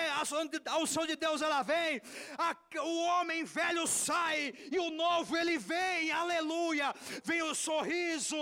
a 0.66 0.78
unção 0.78 1.07
de 1.07 1.16
Deus 1.16 1.42
ela 1.42 1.62
vem, 1.62 2.01
o 2.80 3.05
homem 3.05 3.44
velho 3.44 3.86
sai 3.86 4.53
e 4.70 4.78
o 4.78 4.90
novo 4.90 5.36
ele 5.36 5.59
vem, 5.59 6.11
aleluia. 6.11 6.94
Vem 7.24 7.36
o 7.43 7.55
sorriso, 7.55 8.37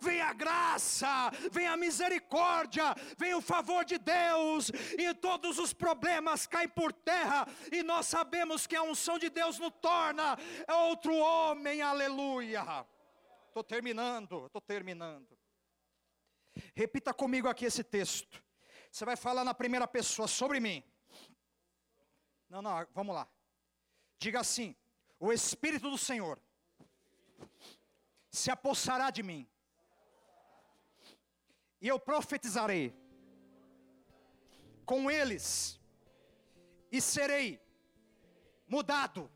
vem 0.00 0.20
a 0.20 0.32
graça, 0.32 1.30
vem 1.50 1.66
a 1.66 1.76
misericórdia, 1.76 2.94
vem 3.18 3.34
o 3.34 3.40
favor 3.40 3.84
de 3.84 3.98
Deus, 3.98 4.70
e 4.98 5.12
todos 5.14 5.58
os 5.58 5.72
problemas 5.72 6.46
caem 6.46 6.68
por 6.68 6.92
terra, 6.92 7.46
e 7.72 7.82
nós 7.82 8.06
sabemos 8.06 8.66
que 8.66 8.76
a 8.76 8.82
unção 8.82 9.18
de 9.18 9.30
Deus 9.30 9.58
nos 9.58 9.72
torna 9.80 10.36
outro 10.68 11.14
homem, 11.14 11.82
aleluia. 11.82 12.86
Estou 13.48 13.62
terminando, 13.62 14.46
estou 14.46 14.60
terminando. 14.60 15.38
Repita 16.74 17.12
comigo 17.12 17.48
aqui 17.48 17.64
esse 17.64 17.82
texto. 17.82 18.42
Você 18.90 19.04
vai 19.04 19.16
falar 19.16 19.44
na 19.44 19.54
primeira 19.54 19.86
pessoa 19.88 20.28
sobre 20.28 20.60
mim. 20.60 20.82
Não, 22.48 22.62
não, 22.62 22.86
vamos 22.92 23.14
lá. 23.14 23.28
Diga 24.18 24.40
assim: 24.40 24.76
O 25.18 25.32
Espírito 25.32 25.90
do 25.90 25.98
Senhor 25.98 26.40
se 28.34 28.50
apossará 28.50 29.10
de 29.10 29.22
mim, 29.22 29.46
e 31.80 31.88
eu 31.88 31.98
profetizarei 31.98 32.94
com 34.84 35.10
eles, 35.10 35.80
e 36.90 37.00
serei 37.00 37.60
mudado 38.66 39.30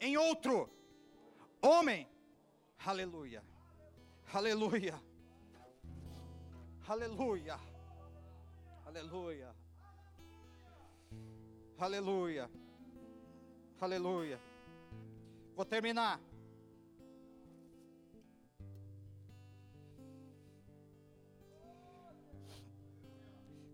em 0.00 0.16
outro 0.16 0.70
homem. 1.60 2.08
Aleluia, 2.84 3.44
aleluia, 4.32 4.94
aleluia, 6.86 7.60
aleluia. 8.86 9.54
Aleluia. 11.80 12.50
Aleluia. 13.80 14.40
Vou 15.54 15.64
terminar. 15.64 16.20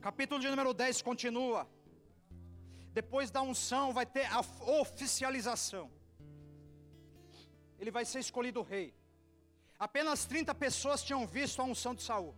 Capítulo 0.07 0.39
de 0.39 0.49
número 0.53 0.75
10 0.75 1.01
continua. 1.01 1.61
Depois 2.99 3.31
da 3.31 3.41
unção 3.51 3.85
vai 3.99 4.05
ter 4.05 4.27
a 4.39 4.41
oficialização. 4.81 5.91
Ele 7.79 7.91
vai 7.91 8.05
ser 8.05 8.19
escolhido 8.19 8.61
rei. 8.61 8.95
Apenas 9.87 10.27
30 10.27 10.55
pessoas 10.65 11.03
tinham 11.03 11.27
visto 11.27 11.63
a 11.63 11.65
unção 11.65 11.95
de 11.95 12.03
Saul. 12.03 12.35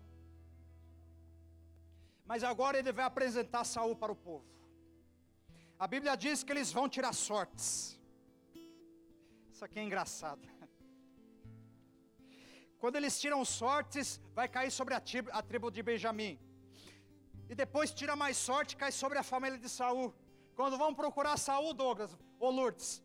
Mas 2.25 2.45
agora 2.45 2.79
ele 2.79 2.93
vai 2.93 3.05
apresentar 3.05 3.65
Saul 3.65 3.97
para 3.97 4.13
o 4.13 4.21
povo. 4.29 4.47
A 5.77 5.89
Bíblia 5.89 6.17
diz 6.17 6.45
que 6.45 6.53
eles 6.53 6.71
vão 6.71 6.89
tirar 6.89 7.13
sortes. 7.13 7.99
Isso 9.53 9.65
aqui 9.65 9.81
é 9.81 9.83
engraçado. 9.83 10.49
Quando 12.79 12.95
eles 12.95 13.21
tiram 13.21 13.45
sortes, 13.45 14.21
vai 14.37 14.49
cair 14.49 14.71
sobre 14.71 14.95
a 14.95 15.01
tribo, 15.01 15.31
a 15.33 15.43
tribo 15.43 15.69
de 15.69 15.83
Benjamim. 15.83 16.46
E 17.51 17.55
depois 17.55 17.93
tira 17.99 18.15
mais 18.17 18.37
sorte, 18.37 18.77
cai 18.77 18.93
sobre 19.03 19.19
a 19.19 19.23
família 19.33 19.59
de 19.59 19.69
Saul. 19.69 20.15
Quando 20.59 20.79
vão 20.83 20.93
procurar 20.95 21.37
Saul, 21.37 21.73
Douglas, 21.75 22.17
ou 22.39 22.51
Lourdes, 22.51 23.03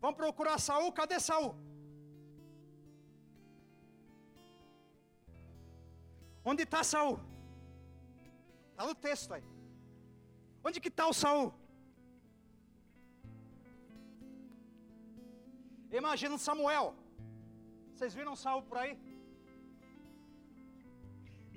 vão 0.00 0.12
procurar 0.22 0.58
Saul, 0.58 0.92
cadê 0.92 1.18
Saul? 1.20 1.54
Onde 6.44 6.62
está 6.62 6.82
Saul? 6.84 7.18
Está 8.70 8.86
no 8.86 8.94
texto 8.94 9.32
aí. 9.34 9.44
Onde 10.66 10.80
que 10.80 10.88
está 10.88 11.06
o 11.06 11.14
Saul? 11.22 11.52
Imagina 16.00 16.36
Samuel. 16.38 16.86
Vocês 17.94 18.14
viram 18.18 18.34
Saul 18.34 18.62
por 18.62 18.78
aí? 18.78 18.92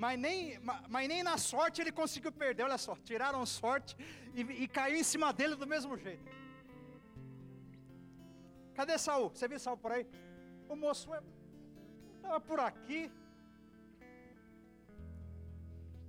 Mas 0.04 0.18
nem, 0.20 0.60
mas 0.94 1.08
nem 1.12 1.24
na 1.24 1.38
sorte 1.40 1.82
ele 1.82 1.92
conseguiu 1.92 2.32
perder, 2.32 2.64
olha 2.64 2.78
só, 2.78 2.96
tiraram 3.10 3.44
sorte 3.48 3.98
e, 4.36 4.42
e 4.64 4.68
caiu 4.68 4.96
em 4.96 5.04
cima 5.04 5.34
dele 5.34 5.56
do 5.56 5.66
mesmo 5.66 5.98
jeito. 5.98 6.30
Cadê 8.76 8.96
Saul? 9.00 9.30
Você 9.30 9.48
viu 9.48 9.60
Saul 9.60 9.78
por 9.78 9.92
aí? 9.92 10.06
O 10.70 10.76
moço 10.76 11.10
estava 12.16 12.40
por 12.40 12.60
aqui. 12.60 13.12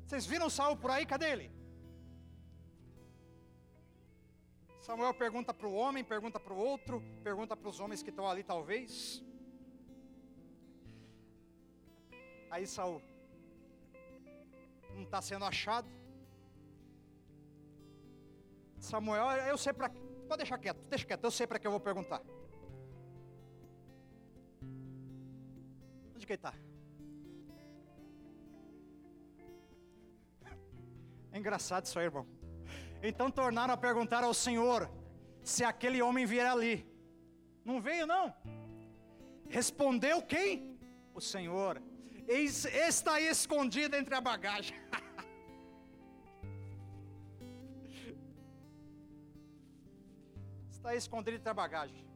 Vocês 0.05 0.27
viram 0.27 0.51
Saul 0.51 0.77
por 0.77 0.91
aí? 0.91 1.07
Cadê 1.07 1.31
ele? 1.31 1.51
Samuel 4.81 5.15
pergunta 5.15 5.55
para 5.55 5.67
o 5.67 5.75
homem, 5.75 6.05
pergunta 6.05 6.39
para 6.39 6.53
o 6.53 6.59
outro, 6.59 7.03
pergunta 7.23 7.57
para 7.57 7.71
os 7.71 7.81
homens 7.81 8.03
que 8.03 8.11
estão 8.11 8.29
ali, 8.29 8.43
talvez. 8.43 9.23
Aí 12.51 12.67
Saul 12.67 13.01
não 14.99 15.05
está 15.05 15.23
sendo 15.23 15.45
achado. 15.45 15.89
Samuel, 18.79 19.31
eu 19.47 19.57
sei 19.57 19.73
para. 19.73 19.91
Pode 20.29 20.39
deixar 20.39 20.59
quieto, 20.59 20.79
deixa 20.89 21.07
quieto, 21.07 21.25
eu 21.25 21.31
sei 21.31 21.47
para 21.47 21.59
que 21.59 21.67
eu 21.67 21.71
vou 21.71 21.81
perguntar. 21.81 22.21
Onde 26.15 26.27
que 26.27 26.33
ele 26.33 26.39
está? 26.39 26.55
É 31.33 31.39
engraçado 31.39 31.87
isso 31.87 31.99
aí, 31.99 32.07
irmão. 32.07 32.27
Então 33.03 33.31
tornaram 33.31 33.73
a 33.73 33.77
perguntar 33.77 34.25
ao 34.25 34.35
Senhor 34.35 34.91
se 35.43 35.65
aquele 35.65 36.03
homem 36.03 36.27
vier 36.27 36.47
ali. 36.47 36.87
Não 37.65 37.81
veio, 37.81 38.07
não. 38.07 38.35
Respondeu 39.49 40.21
quem? 40.23 40.79
O 41.15 41.21
Senhor. 41.21 41.81
Está 42.29 43.21
escondido 43.21 43.97
entre 43.97 44.15
a 44.15 44.21
bagagem. 44.21 44.77
está 50.71 50.95
escondido 50.95 51.39
entre 51.39 51.49
a 51.49 51.55
bagagem. 51.55 52.07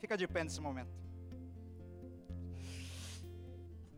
Fica 0.00 0.16
de 0.16 0.28
pé 0.28 0.44
nesse 0.44 0.60
momento. 0.60 0.96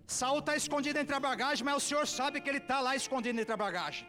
Saul 0.07 0.39
está 0.41 0.57
escondido 0.57 0.99
entre 0.99 1.15
a 1.15 1.21
bagagem, 1.21 1.65
mas 1.65 1.77
o 1.77 1.81
Senhor 1.81 2.07
sabe 2.07 2.41
que 2.41 2.49
ele 2.49 2.59
está 2.59 2.81
lá 2.81 2.97
escondido 2.97 3.39
entre 3.39 3.53
a 3.53 3.57
bagagem. 3.57 4.09